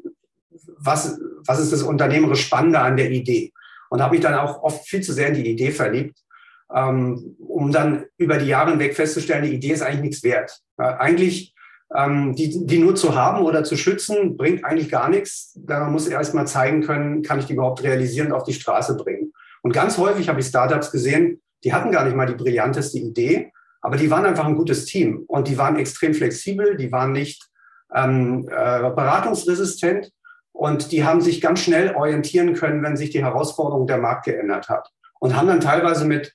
was, 0.78 1.20
was 1.46 1.60
ist 1.60 1.74
das 1.74 1.84
unternehmerisch 1.84 2.46
Spannende 2.46 2.80
an 2.80 2.96
der 2.96 3.12
Idee? 3.12 3.52
Und 3.90 4.02
habe 4.02 4.14
mich 4.14 4.24
dann 4.24 4.36
auch 4.36 4.64
oft 4.64 4.88
viel 4.88 5.02
zu 5.02 5.12
sehr 5.12 5.28
in 5.28 5.34
die 5.34 5.50
Idee 5.50 5.72
verliebt, 5.72 6.18
ähm, 6.74 7.36
um 7.40 7.74
dann 7.74 8.06
über 8.18 8.38
die 8.38 8.48
Jahre 8.48 8.72
hinweg 8.72 8.96
festzustellen, 8.96 9.44
die 9.44 9.54
Idee 9.54 9.74
ist 9.74 9.82
eigentlich 9.82 10.02
nichts 10.02 10.24
wert. 10.24 10.62
Äh, 10.78 10.84
eigentlich 10.84 11.54
ähm, 11.96 12.36
die, 12.36 12.66
die 12.66 12.80
nur 12.80 12.96
zu 12.96 13.16
haben 13.16 13.44
oder 13.44 13.64
zu 13.64 13.78
schützen, 13.78 14.36
bringt 14.38 14.66
eigentlich 14.66 14.90
gar 14.90 15.10
nichts. 15.10 15.54
Da 15.56 15.88
muss 15.90 16.08
erst 16.08 16.34
mal 16.34 16.48
zeigen 16.48 16.82
können, 16.82 17.22
kann 17.22 17.40
ich 17.40 17.46
die 17.46 17.54
überhaupt 17.54 17.84
realisieren 17.84 18.28
und 18.28 18.34
auf 18.34 18.44
die 18.44 18.54
Straße 18.54 18.98
bringen. 18.98 19.34
Und 19.62 19.74
ganz 19.74 19.98
häufig 19.98 20.30
habe 20.30 20.40
ich 20.40 20.48
Startups 20.48 20.92
gesehen, 20.92 21.42
die 21.64 21.74
hatten 21.74 21.92
gar 21.92 22.04
nicht 22.04 22.16
mal 22.16 22.26
die 22.26 22.36
brillanteste 22.36 22.98
Idee, 22.98 23.52
aber 23.82 23.98
die 23.98 24.10
waren 24.10 24.26
einfach 24.26 24.46
ein 24.46 24.56
gutes 24.56 24.86
Team 24.86 25.24
und 25.28 25.48
die 25.48 25.58
waren 25.58 25.78
extrem 25.78 26.14
flexibel, 26.14 26.76
die 26.78 26.92
waren 26.92 27.12
nicht 27.12 27.50
ähm, 27.94 28.48
äh, 28.50 28.80
beratungsresistent 28.80 30.12
und 30.52 30.92
die 30.92 31.04
haben 31.04 31.22
sich 31.22 31.42
ganz 31.42 31.62
schnell 31.62 31.96
orientieren 31.96 32.54
können, 32.54 32.84
wenn 32.84 32.98
sich 32.98 33.12
die 33.12 33.24
Herausforderung 33.24 33.88
der 33.88 33.98
Markt 33.98 34.26
geändert 34.26 34.70
hat 34.70 34.90
und 35.20 35.36
haben 35.36 35.48
dann 35.48 35.62
teilweise 35.62 36.06
mit 36.06 36.34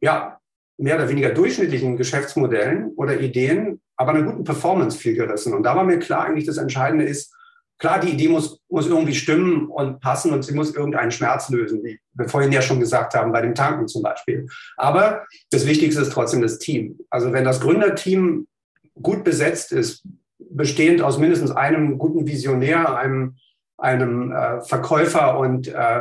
ja, 0.00 0.38
mehr 0.78 0.96
oder 0.96 1.08
weniger 1.08 1.30
durchschnittlichen 1.30 1.96
Geschäftsmodellen 1.96 2.92
oder 2.96 3.18
Ideen, 3.20 3.80
aber 3.96 4.12
einer 4.12 4.24
guten 4.24 4.44
Performance 4.44 4.98
viel 4.98 5.14
gerissen. 5.14 5.54
Und 5.54 5.62
da 5.62 5.74
war 5.74 5.84
mir 5.84 5.98
klar, 5.98 6.24
eigentlich 6.24 6.46
das 6.46 6.58
Entscheidende 6.58 7.04
ist, 7.04 7.34
klar, 7.78 8.00
die 8.00 8.10
Idee 8.10 8.28
muss, 8.28 8.60
muss 8.68 8.86
irgendwie 8.86 9.14
stimmen 9.14 9.68
und 9.68 10.00
passen 10.00 10.32
und 10.32 10.44
sie 10.44 10.54
muss 10.54 10.74
irgendeinen 10.74 11.10
Schmerz 11.10 11.48
lösen, 11.48 11.82
wie 11.82 11.98
wir 12.14 12.28
vorhin 12.28 12.52
ja 12.52 12.62
schon 12.62 12.80
gesagt 12.80 13.14
haben, 13.14 13.32
bei 13.32 13.42
dem 13.42 13.54
Tanken 13.54 13.88
zum 13.88 14.02
Beispiel. 14.02 14.46
Aber 14.76 15.24
das 15.50 15.66
Wichtigste 15.66 16.02
ist 16.02 16.12
trotzdem 16.12 16.42
das 16.42 16.58
Team. 16.58 16.98
Also 17.10 17.32
wenn 17.32 17.44
das 17.44 17.60
Gründerteam 17.60 18.46
gut 19.02 19.24
besetzt 19.24 19.72
ist, 19.72 20.06
bestehend 20.38 21.02
aus 21.02 21.18
mindestens 21.18 21.50
einem 21.50 21.98
guten 21.98 22.26
Visionär, 22.26 22.96
einem, 22.96 23.36
einem 23.78 24.32
äh, 24.32 24.60
Verkäufer 24.62 25.38
und 25.38 25.68
äh, 25.68 26.00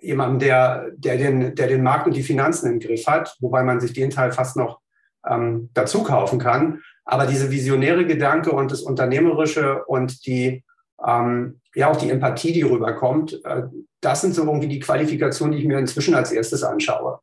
jemandem, 0.00 0.38
der, 0.40 0.90
der, 0.96 1.16
den, 1.16 1.54
der 1.54 1.68
den 1.68 1.82
Markt 1.82 2.06
und 2.06 2.16
die 2.16 2.22
Finanzen 2.22 2.70
im 2.70 2.80
Griff 2.80 3.06
hat, 3.06 3.36
wobei 3.40 3.62
man 3.62 3.80
sich 3.80 3.92
den 3.92 4.10
Teil 4.10 4.32
fast 4.32 4.56
noch 4.56 4.80
ähm, 5.28 5.70
dazu 5.74 6.02
kaufen 6.02 6.38
kann. 6.38 6.82
Aber 7.04 7.26
diese 7.26 7.50
visionäre 7.50 8.06
Gedanke 8.06 8.52
und 8.52 8.70
das 8.70 8.82
Unternehmerische 8.82 9.84
und 9.84 10.26
die, 10.26 10.64
ähm, 11.04 11.60
ja 11.74 11.90
auch 11.90 11.96
die 11.96 12.10
Empathie, 12.10 12.52
die 12.52 12.62
rüberkommt, 12.62 13.44
äh, 13.44 13.62
das 14.00 14.20
sind 14.20 14.34
so 14.34 14.44
irgendwie 14.44 14.68
die 14.68 14.80
Qualifikationen, 14.80 15.52
die 15.52 15.62
ich 15.62 15.68
mir 15.68 15.78
inzwischen 15.78 16.14
als 16.14 16.32
erstes 16.32 16.62
anschaue. 16.62 17.20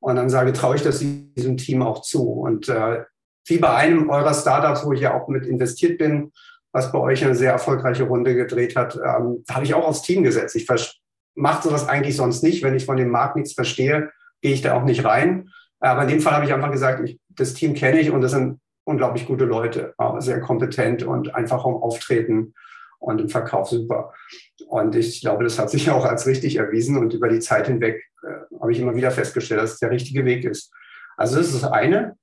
Und 0.00 0.16
dann 0.16 0.30
sage, 0.30 0.52
traue 0.52 0.76
ich 0.76 0.82
das 0.82 0.98
diesem 0.98 1.56
Team 1.56 1.82
auch 1.82 2.02
zu. 2.02 2.30
Und 2.30 2.68
äh, 2.68 3.04
wie 3.46 3.58
bei 3.58 3.74
einem 3.74 4.08
eurer 4.08 4.34
Startups, 4.34 4.84
wo 4.84 4.92
ich 4.92 5.00
ja 5.00 5.14
auch 5.14 5.28
mit 5.28 5.46
investiert 5.46 5.98
bin, 5.98 6.32
was 6.72 6.92
bei 6.92 6.98
euch 6.98 7.24
eine 7.24 7.34
sehr 7.34 7.52
erfolgreiche 7.52 8.04
Runde 8.04 8.34
gedreht 8.34 8.76
hat, 8.76 8.96
ähm, 8.96 9.44
habe 9.50 9.64
ich 9.64 9.74
auch 9.74 9.86
aufs 9.86 10.02
Team 10.02 10.22
gesetzt. 10.22 10.56
Ich 10.56 10.66
mache 11.34 11.68
sowas 11.68 11.88
eigentlich 11.88 12.16
sonst 12.16 12.42
nicht. 12.42 12.62
Wenn 12.62 12.74
ich 12.74 12.86
von 12.86 12.96
dem 12.96 13.10
Markt 13.10 13.36
nichts 13.36 13.52
verstehe, 13.52 14.10
gehe 14.40 14.52
ich 14.52 14.62
da 14.62 14.74
auch 14.74 14.84
nicht 14.84 15.04
rein. 15.04 15.50
Aber 15.80 16.02
in 16.02 16.08
dem 16.08 16.20
Fall 16.20 16.34
habe 16.34 16.44
ich 16.44 16.52
einfach 16.52 16.70
gesagt, 16.70 17.02
ich, 17.08 17.18
das 17.28 17.54
Team 17.54 17.74
kenne 17.74 18.00
ich 18.00 18.10
und 18.10 18.20
das 18.20 18.32
sind 18.32 18.60
unglaublich 18.84 19.26
gute 19.26 19.44
Leute, 19.44 19.94
sehr 20.18 20.40
kompetent 20.40 21.02
und 21.02 21.34
einfach 21.34 21.64
im 21.64 21.74
Auftreten 21.74 22.54
und 22.98 23.20
im 23.20 23.28
Verkauf 23.28 23.68
super. 23.68 24.12
Und 24.66 24.94
ich 24.94 25.20
glaube, 25.20 25.44
das 25.44 25.58
hat 25.58 25.70
sich 25.70 25.90
auch 25.90 26.04
als 26.04 26.26
richtig 26.26 26.56
erwiesen 26.56 26.96
und 26.96 27.14
über 27.14 27.28
die 27.28 27.40
Zeit 27.40 27.66
hinweg 27.66 28.04
äh, 28.22 28.58
habe 28.60 28.72
ich 28.72 28.78
immer 28.78 28.94
wieder 28.94 29.10
festgestellt, 29.10 29.60
dass 29.60 29.72
es 29.72 29.78
der 29.78 29.90
richtige 29.90 30.24
Weg 30.24 30.44
ist. 30.44 30.72
Also 31.16 31.36
das 31.36 31.46
ist 31.48 31.62
das 31.62 31.70
eine, 31.70 32.16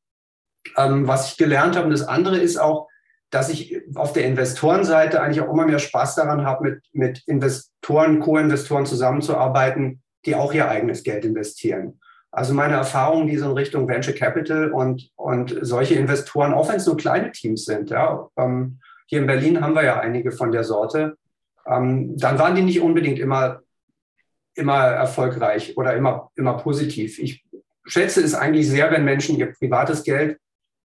ähm, 0.77 1.07
was 1.07 1.31
ich 1.31 1.37
gelernt 1.37 1.75
habe. 1.75 1.85
Und 1.85 1.91
das 1.91 2.07
andere 2.07 2.37
ist 2.37 2.57
auch, 2.57 2.87
dass 3.29 3.49
ich 3.49 3.81
auf 3.95 4.13
der 4.13 4.25
Investorenseite 4.25 5.21
eigentlich 5.21 5.41
auch 5.41 5.51
immer 5.51 5.65
mehr 5.65 5.79
Spaß 5.79 6.15
daran 6.15 6.45
habe, 6.45 6.69
mit, 6.69 6.83
mit 6.93 7.23
Investoren, 7.27 8.19
Co-Investoren 8.19 8.85
zusammenzuarbeiten, 8.85 10.01
die 10.25 10.35
auch 10.35 10.53
ihr 10.53 10.69
eigenes 10.69 11.03
Geld 11.03 11.25
investieren. 11.25 11.99
Also 12.37 12.53
meine 12.53 12.75
Erfahrungen, 12.75 13.25
die 13.25 13.35
so 13.35 13.49
in 13.49 13.57
Richtung 13.57 13.87
Venture 13.87 14.13
Capital 14.13 14.71
und, 14.71 15.09
und 15.15 15.57
solche 15.61 15.95
Investoren, 15.95 16.53
auch 16.53 16.69
wenn 16.69 16.75
es 16.75 16.85
nur 16.85 16.95
kleine 16.95 17.31
Teams 17.31 17.65
sind, 17.65 17.89
ja, 17.89 18.29
ähm, 18.37 18.77
hier 19.07 19.21
in 19.21 19.25
Berlin 19.25 19.59
haben 19.59 19.73
wir 19.73 19.83
ja 19.83 19.99
einige 19.99 20.31
von 20.31 20.51
der 20.51 20.63
Sorte, 20.63 21.17
ähm, 21.65 22.15
dann 22.15 22.37
waren 22.37 22.53
die 22.53 22.61
nicht 22.61 22.79
unbedingt 22.79 23.17
immer, 23.17 23.61
immer 24.53 24.83
erfolgreich 24.83 25.75
oder 25.77 25.95
immer, 25.95 26.29
immer 26.35 26.57
positiv. 26.57 27.17
Ich 27.17 27.43
schätze 27.87 28.21
es 28.21 28.35
eigentlich 28.35 28.69
sehr, 28.69 28.91
wenn 28.91 29.03
Menschen 29.03 29.35
ihr 29.37 29.51
privates 29.53 30.03
Geld, 30.03 30.37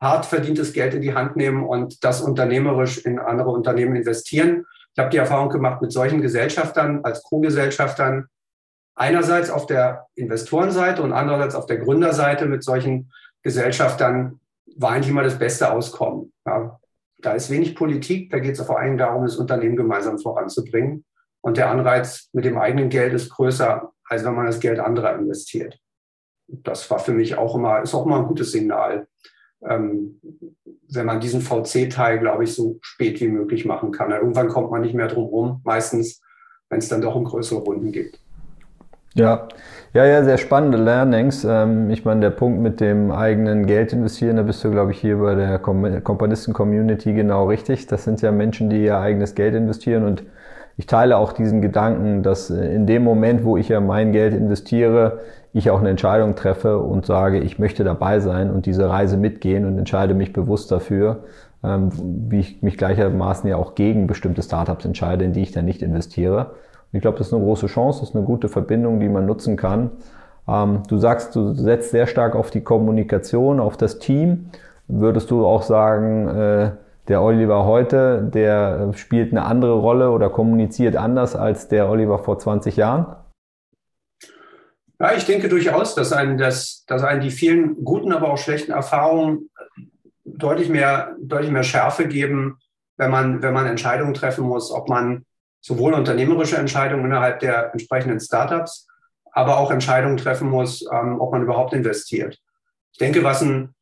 hart 0.01 0.25
verdientes 0.25 0.73
Geld 0.73 0.93
in 0.93 1.01
die 1.01 1.13
Hand 1.13 1.37
nehmen 1.37 1.63
und 1.63 2.03
das 2.03 2.19
unternehmerisch 2.19 3.05
in 3.05 3.17
andere 3.17 3.51
Unternehmen 3.51 3.95
investieren. 3.95 4.65
Ich 4.93 4.99
habe 4.99 5.09
die 5.09 5.17
Erfahrung 5.17 5.47
gemacht 5.47 5.81
mit 5.81 5.93
solchen 5.93 6.21
Gesellschaftern 6.21 6.99
als 7.03 7.23
Co-Gesellschaftern, 7.23 8.27
einerseits 8.99 9.49
auf 9.49 9.65
der 9.65 10.07
Investorenseite 10.15 11.01
und 11.01 11.13
andererseits 11.13 11.55
auf 11.55 11.65
der 11.65 11.77
Gründerseite 11.77 12.45
mit 12.45 12.63
solchen 12.63 13.11
Gesellschaftern 13.41 14.41
war 14.75 14.91
eigentlich 14.91 15.09
immer 15.09 15.23
das 15.23 15.39
beste 15.39 15.71
Auskommen. 15.71 16.33
Ja, 16.45 16.79
da 17.21 17.31
ist 17.31 17.49
wenig 17.49 17.75
Politik, 17.75 18.29
da 18.29 18.39
geht 18.39 18.59
es 18.59 18.65
vor 18.65 18.77
allem 18.77 18.97
darum, 18.97 19.23
das 19.23 19.37
Unternehmen 19.37 19.77
gemeinsam 19.77 20.19
voranzubringen. 20.19 21.05
Und 21.41 21.55
der 21.55 21.69
Anreiz 21.69 22.29
mit 22.33 22.43
dem 22.43 22.57
eigenen 22.57 22.89
Geld 22.89 23.13
ist 23.13 23.29
größer, 23.29 23.89
als 24.03 24.25
wenn 24.25 24.35
man 24.35 24.45
das 24.45 24.59
Geld 24.59 24.79
anderer 24.79 25.15
investiert. 25.15 25.79
Das 26.47 26.89
war 26.91 26.99
für 26.99 27.13
mich 27.13 27.37
auch 27.37 27.55
immer, 27.55 27.81
ist 27.81 27.93
auch 27.93 28.05
immer 28.05 28.19
ein 28.19 28.27
gutes 28.27 28.51
Signal, 28.51 29.07
ähm, 29.65 30.19
wenn 30.91 31.05
man 31.05 31.21
diesen 31.21 31.41
VC-Teil, 31.41 32.19
glaube 32.19 32.43
ich, 32.43 32.53
so 32.53 32.79
spät 32.81 33.21
wie 33.21 33.29
möglich 33.29 33.63
machen 33.63 33.91
kann. 33.91 34.11
Irgendwann 34.11 34.49
kommt 34.49 34.71
man 34.71 34.81
nicht 34.81 34.95
mehr 34.95 35.07
drum 35.07 35.25
rum, 35.25 35.61
meistens, 35.63 36.21
wenn 36.69 36.79
es 36.79 36.89
dann 36.89 37.01
doch 37.01 37.15
um 37.15 37.23
größere 37.23 37.59
Runden 37.59 37.93
geht. 37.93 38.19
Ja, 39.15 39.47
ja, 39.93 40.05
ja, 40.05 40.23
sehr 40.23 40.37
spannende 40.37 40.77
Learnings. 40.77 41.43
Ähm, 41.43 41.89
ich 41.89 42.05
meine, 42.05 42.21
der 42.21 42.29
Punkt 42.29 42.61
mit 42.61 42.79
dem 42.79 43.11
eigenen 43.11 43.65
Geld 43.65 43.91
investieren, 43.91 44.37
da 44.37 44.43
bist 44.43 44.63
du, 44.63 44.69
glaube 44.71 44.91
ich, 44.91 44.99
hier 44.99 45.17
bei 45.17 45.33
der 45.35 45.57
Komponisten-Community 45.59 47.13
genau 47.13 47.47
richtig. 47.47 47.87
Das 47.87 48.03
sind 48.03 48.21
ja 48.21 48.31
Menschen, 48.31 48.69
die 48.69 48.83
ihr 48.85 48.99
eigenes 48.99 49.33
Geld 49.35 49.55
investieren 49.55 50.05
und 50.05 50.23
ich 50.77 50.85
teile 50.85 51.17
auch 51.17 51.33
diesen 51.33 51.61
Gedanken, 51.61 52.23
dass 52.23 52.49
äh, 52.49 52.73
in 52.73 52.85
dem 52.87 53.03
Moment, 53.03 53.43
wo 53.43 53.57
ich 53.57 53.67
ja 53.69 53.81
mein 53.81 54.11
Geld 54.11 54.33
investiere, 54.33 55.19
ich 55.53 55.71
auch 55.71 55.79
eine 55.79 55.89
Entscheidung 55.89 56.35
treffe 56.35 56.77
und 56.77 57.05
sage, 57.05 57.39
ich 57.39 57.59
möchte 57.59 57.83
dabei 57.83 58.19
sein 58.19 58.51
und 58.51 58.65
diese 58.67 58.87
Reise 58.89 59.17
mitgehen 59.17 59.65
und 59.65 59.77
entscheide 59.77 60.13
mich 60.13 60.31
bewusst 60.31 60.71
dafür, 60.71 61.23
ähm, 61.63 61.89
wie 62.29 62.39
ich 62.39 62.61
mich 62.61 62.77
gleichermaßen 62.77 63.49
ja 63.49 63.57
auch 63.57 63.75
gegen 63.75 64.07
bestimmte 64.07 64.43
Startups 64.43 64.85
entscheide, 64.85 65.25
in 65.25 65.33
die 65.33 65.41
ich 65.41 65.51
dann 65.51 65.65
nicht 65.65 65.81
investiere. 65.81 66.51
Ich 66.91 67.01
glaube, 67.01 67.17
das 67.17 67.27
ist 67.27 67.33
eine 67.33 67.43
große 67.43 67.67
Chance, 67.67 67.99
das 67.99 68.09
ist 68.09 68.15
eine 68.15 68.25
gute 68.25 68.49
Verbindung, 68.49 68.99
die 68.99 69.09
man 69.09 69.25
nutzen 69.25 69.57
kann. 69.57 69.91
Ähm, 70.47 70.83
du 70.87 70.97
sagst, 70.97 71.35
du 71.35 71.53
setzt 71.53 71.91
sehr 71.91 72.07
stark 72.07 72.35
auf 72.35 72.49
die 72.49 72.61
Kommunikation, 72.61 73.59
auf 73.59 73.77
das 73.77 73.99
Team. 73.99 74.49
Würdest 74.87 75.29
du 75.29 75.45
auch 75.45 75.61
sagen, 75.61 76.27
äh, 76.27 76.71
der 77.07 77.21
Oliver 77.21 77.65
heute, 77.65 78.29
der 78.33 78.91
spielt 78.93 79.31
eine 79.31 79.43
andere 79.43 79.73
Rolle 79.73 80.11
oder 80.11 80.29
kommuniziert 80.29 80.95
anders 80.95 81.35
als 81.35 81.67
der 81.67 81.89
Oliver 81.89 82.19
vor 82.19 82.39
20 82.39 82.75
Jahren? 82.75 83.15
Ja, 84.99 85.13
ich 85.13 85.25
denke 85.25 85.47
durchaus, 85.47 85.95
dass 85.95 86.11
einen, 86.11 86.37
dass, 86.37 86.83
dass 86.87 87.03
einen 87.03 87.21
die 87.21 87.31
vielen 87.31 87.83
guten, 87.85 88.11
aber 88.11 88.31
auch 88.31 88.37
schlechten 88.37 88.71
Erfahrungen 88.71 89.49
deutlich 90.25 90.69
mehr, 90.69 91.15
deutlich 91.21 91.51
mehr 91.51 91.63
Schärfe 91.63 92.07
geben, 92.07 92.57
wenn 92.97 93.09
man, 93.09 93.41
wenn 93.41 93.53
man 93.53 93.65
Entscheidungen 93.65 94.13
treffen 94.13 94.45
muss, 94.45 94.71
ob 94.71 94.89
man 94.89 95.25
sowohl 95.61 95.93
unternehmerische 95.93 96.57
Entscheidungen 96.57 97.05
innerhalb 97.05 97.39
der 97.39 97.71
entsprechenden 97.71 98.19
Startups, 98.19 98.87
aber 99.31 99.57
auch 99.57 99.71
Entscheidungen 99.71 100.17
treffen 100.17 100.49
muss, 100.49 100.85
ähm, 100.91 101.19
ob 101.19 101.31
man 101.31 101.43
überhaupt 101.43 101.73
investiert. 101.73 102.37
Ich 102.91 102.97
denke, 102.97 103.23
was 103.23 103.41
ein, 103.41 103.75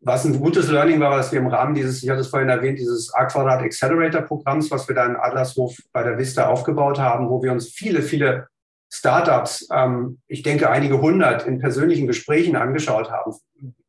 was 0.00 0.24
ein 0.24 0.38
gutes 0.38 0.68
Learning 0.68 1.00
war, 1.00 1.12
was 1.12 1.32
wir 1.32 1.38
im 1.38 1.46
Rahmen 1.46 1.74
dieses, 1.74 2.02
ich 2.02 2.10
hatte 2.10 2.20
es 2.20 2.28
vorhin 2.28 2.48
erwähnt, 2.48 2.78
dieses 2.78 3.12
A-Quadrat 3.14 3.62
Accelerator 3.62 4.22
Programms, 4.22 4.70
was 4.70 4.86
wir 4.88 4.94
da 4.94 5.06
in 5.06 5.16
Adlershof 5.16 5.76
bei 5.92 6.02
der 6.02 6.18
Vista 6.18 6.46
aufgebaut 6.46 6.98
haben, 6.98 7.28
wo 7.30 7.42
wir 7.42 7.52
uns 7.52 7.68
viele, 7.68 8.02
viele 8.02 8.48
Startups, 8.92 9.68
ähm, 9.72 10.20
ich 10.26 10.42
denke 10.42 10.68
einige 10.68 11.00
hundert 11.00 11.46
in 11.46 11.58
persönlichen 11.58 12.06
Gesprächen 12.06 12.56
angeschaut 12.56 13.10
haben. 13.10 13.32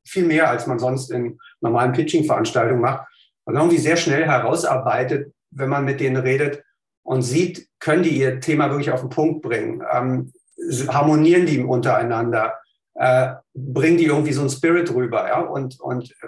Viel 0.06 0.26
mehr, 0.26 0.50
als 0.50 0.66
man 0.66 0.80
sonst 0.80 1.12
in 1.12 1.40
normalen 1.60 1.92
Pitching-Veranstaltungen 1.92 2.82
macht. 2.82 3.08
Und 3.44 3.56
irgendwie 3.56 3.78
sehr 3.78 3.98
schnell 3.98 4.26
herausarbeitet, 4.26 5.34
wenn 5.52 5.68
man 5.68 5.84
mit 5.84 6.00
denen 6.00 6.16
redet, 6.16 6.64
und 7.04 7.22
sieht, 7.22 7.68
können 7.80 8.04
die 8.04 8.18
ihr 8.18 8.40
Thema 8.40 8.70
wirklich 8.70 8.92
auf 8.92 9.02
den 9.02 9.10
Punkt 9.10 9.42
bringen? 9.42 9.84
Ähm, 9.92 10.34
harmonieren 10.88 11.46
die 11.46 11.60
untereinander? 11.60 12.56
Äh, 12.96 13.34
bringen 13.54 13.98
die 13.98 14.06
irgendwie 14.06 14.34
so 14.34 14.42
einen 14.42 14.50
Spirit 14.50 14.94
rüber? 14.94 15.28
Ja? 15.28 15.42
Und, 15.42 15.80
und 15.80 16.12
äh, 16.12 16.28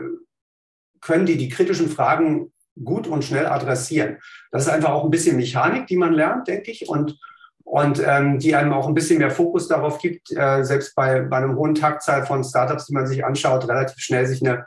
können 1.02 1.26
die 1.26 1.38
die 1.38 1.50
kritischen 1.50 1.90
Fragen 1.90 2.52
gut 2.84 3.08
und 3.08 3.24
schnell 3.24 3.46
adressieren? 3.46 4.18
Das 4.52 4.64
ist 4.64 4.70
einfach 4.70 4.92
auch 4.92 5.06
ein 5.06 5.12
bisschen 5.12 5.38
Mechanik, 5.38 5.88
die 5.88 5.98
man 5.98 6.14
lernt, 6.14 6.48
denke 6.48 6.72
ich. 6.72 6.90
Und, 6.90 7.18
und 7.64 8.02
ähm, 8.06 8.40
die 8.40 8.56
einem 8.56 8.74
auch 8.74 8.88
ein 8.88 8.94
bisschen 8.94 9.20
mehr 9.20 9.32
Fokus 9.32 9.68
darauf 9.68 10.00
gibt, 10.00 10.32
äh, 10.36 10.64
selbst 10.64 10.94
bei, 10.96 11.22
bei 11.22 11.38
einem 11.38 11.56
hohen 11.56 11.76
Taktzahl 11.76 12.26
von 12.26 12.44
Startups, 12.44 12.88
die 12.88 12.94
man 12.94 13.08
sich 13.08 13.24
anschaut, 13.24 13.68
relativ 13.68 13.98
schnell 14.00 14.26
sich 14.26 14.42
eine 14.42 14.66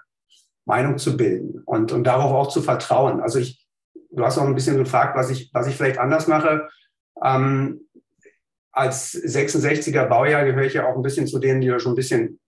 Meinung 0.64 0.98
zu 0.98 1.16
bilden 1.16 1.62
und, 1.64 1.92
und 1.92 2.04
darauf 2.04 2.32
auch 2.32 2.48
zu 2.48 2.62
vertrauen. 2.62 3.20
Also 3.20 3.38
ich, 3.38 3.67
du 4.10 4.24
hast 4.24 4.38
auch 4.38 4.46
ein 4.46 4.54
bisschen 4.54 4.76
gefragt, 4.76 5.16
was 5.16 5.30
ich, 5.30 5.50
was 5.52 5.66
ich 5.66 5.76
vielleicht 5.76 5.98
anders 5.98 6.26
mache. 6.26 6.68
Ähm, 7.22 7.80
als 8.72 9.14
66er 9.14 10.06
Baujahr 10.06 10.44
gehöre 10.44 10.64
ich 10.64 10.74
ja 10.74 10.86
auch 10.86 10.96
ein 10.96 11.02
bisschen 11.02 11.26
zu 11.26 11.38
denen, 11.38 11.60
die 11.60 11.66
ja 11.66 11.80
schon 11.80 11.92
ein 11.92 11.96
bisschen, 11.96 12.40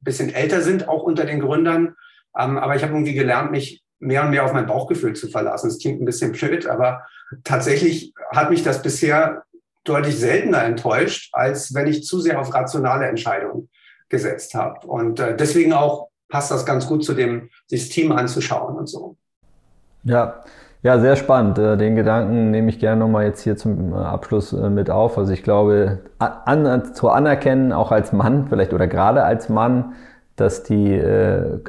bisschen 0.00 0.32
älter 0.32 0.60
sind, 0.60 0.88
auch 0.88 1.02
unter 1.02 1.24
den 1.24 1.40
Gründern. 1.40 1.96
Ähm, 2.38 2.58
aber 2.58 2.76
ich 2.76 2.82
habe 2.82 2.92
irgendwie 2.92 3.14
gelernt, 3.14 3.50
mich 3.50 3.82
mehr 3.98 4.24
und 4.24 4.30
mehr 4.30 4.44
auf 4.44 4.52
mein 4.52 4.66
Bauchgefühl 4.66 5.14
zu 5.14 5.28
verlassen. 5.28 5.68
Das 5.68 5.78
klingt 5.78 6.00
ein 6.00 6.04
bisschen 6.06 6.32
blöd, 6.32 6.66
aber 6.66 7.06
tatsächlich 7.44 8.14
hat 8.30 8.50
mich 8.50 8.62
das 8.62 8.82
bisher 8.82 9.44
deutlich 9.84 10.18
seltener 10.18 10.62
enttäuscht, 10.64 11.30
als 11.32 11.74
wenn 11.74 11.86
ich 11.86 12.04
zu 12.04 12.20
sehr 12.20 12.40
auf 12.40 12.54
rationale 12.54 13.06
Entscheidungen 13.06 13.68
gesetzt 14.08 14.54
habe. 14.54 14.86
Und 14.86 15.20
äh, 15.20 15.36
deswegen 15.36 15.72
auch 15.72 16.08
passt 16.28 16.50
das 16.50 16.64
ganz 16.64 16.86
gut 16.86 17.04
zu 17.04 17.14
dem, 17.14 17.50
sich 17.66 17.82
das 17.82 17.88
Team 17.90 18.12
anzuschauen 18.12 18.76
und 18.76 18.86
so. 18.86 19.16
Ja, 20.04 20.44
ja, 20.82 20.98
sehr 20.98 21.14
spannend. 21.16 21.58
Äh, 21.58 21.76
den 21.76 21.94
Gedanken 21.94 22.50
nehme 22.50 22.68
ich 22.68 22.78
gerne 22.78 23.00
nochmal 23.00 23.24
jetzt 23.24 23.42
hier 23.42 23.56
zum 23.56 23.92
äh, 23.92 23.96
Abschluss 23.96 24.52
äh, 24.52 24.68
mit 24.68 24.90
auf. 24.90 25.16
Also 25.16 25.32
ich 25.32 25.42
glaube, 25.42 26.00
an, 26.18 26.94
zu 26.94 27.08
anerkennen, 27.08 27.72
auch 27.72 27.92
als 27.92 28.12
Mann, 28.12 28.46
vielleicht 28.48 28.72
oder 28.72 28.88
gerade 28.88 29.22
als 29.22 29.48
Mann, 29.48 29.92
dass 30.36 30.62
die 30.62 31.00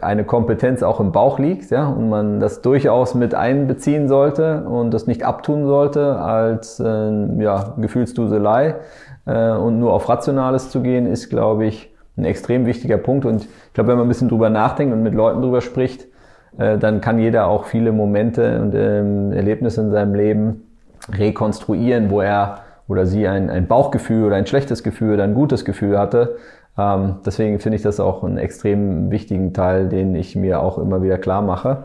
eine 0.01 0.23
Kompetenz 0.23 0.83
auch 0.83 1.01
im 1.01 1.11
Bauch 1.11 1.37
liegt, 1.37 1.69
ja, 1.69 1.85
und 1.85 2.09
man 2.09 2.39
das 2.39 2.61
durchaus 2.61 3.13
mit 3.13 3.35
einbeziehen 3.35 4.07
sollte 4.07 4.63
und 4.63 4.91
das 4.91 5.05
nicht 5.05 5.23
abtun 5.25 5.65
sollte 5.65 6.17
als 6.17 6.77
ja, 6.79 7.75
Gefühlsduselei 7.77 8.75
und 9.25 9.79
nur 9.79 9.91
auf 9.91 10.07
Rationales 10.07 10.69
zu 10.69 10.81
gehen, 10.81 11.05
ist, 11.07 11.29
glaube 11.29 11.65
ich, 11.65 11.93
ein 12.17 12.23
extrem 12.23 12.65
wichtiger 12.65 12.97
Punkt. 12.97 13.25
Und 13.25 13.43
ich 13.43 13.73
glaube, 13.73 13.89
wenn 13.89 13.97
man 13.97 14.05
ein 14.05 14.09
bisschen 14.09 14.29
drüber 14.29 14.49
nachdenkt 14.49 14.93
und 14.93 15.03
mit 15.03 15.13
Leuten 15.13 15.41
drüber 15.41 15.59
spricht, 15.59 16.07
äh, 16.57 16.77
dann 16.77 17.01
kann 17.01 17.19
jeder 17.19 17.47
auch 17.47 17.65
viele 17.65 17.91
Momente 17.91 18.61
und 18.61 18.75
ähm, 18.75 19.31
Erlebnisse 19.31 19.81
in 19.81 19.91
seinem 19.91 20.15
Leben 20.15 20.63
rekonstruieren, 21.11 22.09
wo 22.09 22.21
er 22.21 22.59
oder 22.87 23.05
sie 23.05 23.27
ein, 23.27 23.49
ein 23.49 23.67
Bauchgefühl 23.67 24.25
oder 24.25 24.35
ein 24.35 24.45
schlechtes 24.45 24.83
Gefühl 24.83 25.13
oder 25.13 25.23
ein 25.23 25.33
gutes 25.33 25.65
Gefühl 25.65 25.97
hatte. 25.97 26.37
Ähm, 26.77 27.17
deswegen 27.25 27.59
finde 27.59 27.77
ich 27.77 27.81
das 27.81 27.99
auch 27.99 28.23
einen 28.23 28.37
extrem 28.37 29.11
wichtigen 29.11 29.53
Teil, 29.53 29.89
den 29.89 30.15
ich 30.15 30.35
mir 30.35 30.61
auch 30.61 30.77
immer 30.77 31.01
wieder 31.01 31.17
klar 31.17 31.41
mache. 31.41 31.83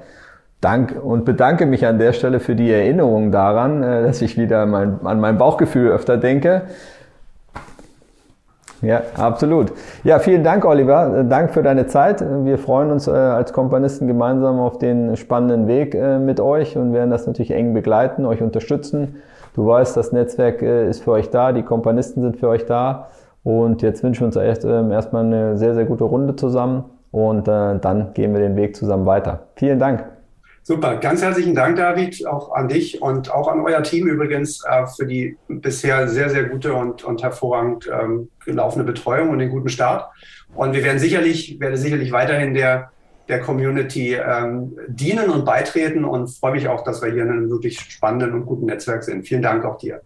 Dank 0.60 0.96
und 1.00 1.24
bedanke 1.24 1.66
mich 1.66 1.86
an 1.86 1.98
der 1.98 2.12
Stelle 2.12 2.40
für 2.40 2.56
die 2.56 2.70
Erinnerung 2.70 3.30
daran, 3.30 3.82
äh, 3.82 4.02
dass 4.02 4.22
ich 4.22 4.36
wieder 4.36 4.66
mein, 4.66 5.04
an 5.04 5.20
mein 5.20 5.38
Bauchgefühl 5.38 5.90
öfter 5.90 6.16
denke. 6.16 6.62
Ja, 8.80 9.02
absolut. 9.16 9.72
Ja, 10.04 10.18
vielen 10.20 10.44
Dank, 10.44 10.64
Oliver. 10.64 11.18
Äh, 11.18 11.24
Dank 11.24 11.50
für 11.50 11.62
deine 11.62 11.86
Zeit. 11.86 12.24
Wir 12.44 12.58
freuen 12.58 12.90
uns 12.90 13.08
äh, 13.08 13.10
als 13.10 13.52
Kompanisten 13.52 14.06
gemeinsam 14.06 14.60
auf 14.60 14.78
den 14.78 15.16
spannenden 15.16 15.66
Weg 15.66 15.94
äh, 15.94 16.18
mit 16.18 16.40
euch 16.40 16.76
und 16.76 16.92
werden 16.92 17.10
das 17.10 17.26
natürlich 17.26 17.50
eng 17.50 17.74
begleiten, 17.74 18.24
euch 18.24 18.40
unterstützen. 18.40 19.16
Du 19.54 19.66
weißt, 19.66 19.96
das 19.96 20.12
Netzwerk 20.12 20.62
ist 20.62 21.02
für 21.02 21.12
euch 21.12 21.30
da, 21.30 21.52
die 21.52 21.64
Kompanisten 21.64 22.22
sind 22.22 22.36
für 22.36 22.48
euch 22.48 22.66
da. 22.66 23.08
Und 23.42 23.82
jetzt 23.82 24.04
wünschen 24.04 24.20
wir 24.20 24.26
uns 24.26 24.36
erst, 24.36 24.64
ähm, 24.64 24.92
erstmal 24.92 25.24
eine 25.24 25.56
sehr, 25.56 25.74
sehr 25.74 25.84
gute 25.84 26.04
Runde 26.04 26.36
zusammen 26.36 26.84
und 27.10 27.48
dann 27.48 28.10
gehen 28.12 28.34
wir 28.34 28.40
den 28.40 28.54
Weg 28.56 28.76
zusammen 28.76 29.06
weiter. 29.06 29.40
Vielen 29.54 29.78
Dank. 29.78 30.17
Super, 30.62 30.96
ganz 30.96 31.22
herzlichen 31.22 31.54
Dank, 31.54 31.76
David, 31.76 32.26
auch 32.26 32.52
an 32.52 32.68
dich 32.68 33.00
und 33.00 33.32
auch 33.32 33.48
an 33.48 33.60
euer 33.60 33.82
Team 33.82 34.06
übrigens 34.06 34.62
äh, 34.64 34.86
für 34.86 35.06
die 35.06 35.36
bisher 35.48 36.08
sehr, 36.08 36.28
sehr 36.28 36.44
gute 36.44 36.74
und, 36.74 37.04
und 37.04 37.22
hervorragend 37.22 37.88
ähm, 37.90 38.28
gelaufene 38.44 38.84
Betreuung 38.84 39.30
und 39.30 39.38
den 39.38 39.50
guten 39.50 39.70
Start. 39.70 40.10
Und 40.54 40.74
wir 40.74 40.84
werden 40.84 40.98
sicherlich, 40.98 41.58
werde 41.58 41.76
sicherlich 41.76 42.12
weiterhin 42.12 42.54
der, 42.54 42.90
der 43.28 43.40
Community 43.40 44.14
ähm, 44.14 44.76
dienen 44.88 45.30
und 45.30 45.44
beitreten 45.44 46.04
und 46.04 46.28
freue 46.28 46.52
mich 46.52 46.68
auch, 46.68 46.84
dass 46.84 47.02
wir 47.02 47.12
hier 47.12 47.22
in 47.22 47.30
einem 47.30 47.50
wirklich 47.50 47.80
spannenden 47.80 48.34
und 48.34 48.46
guten 48.46 48.66
Netzwerk 48.66 49.04
sind. 49.04 49.26
Vielen 49.26 49.42
Dank 49.42 49.64
auch 49.64 49.78
dir. 49.78 50.02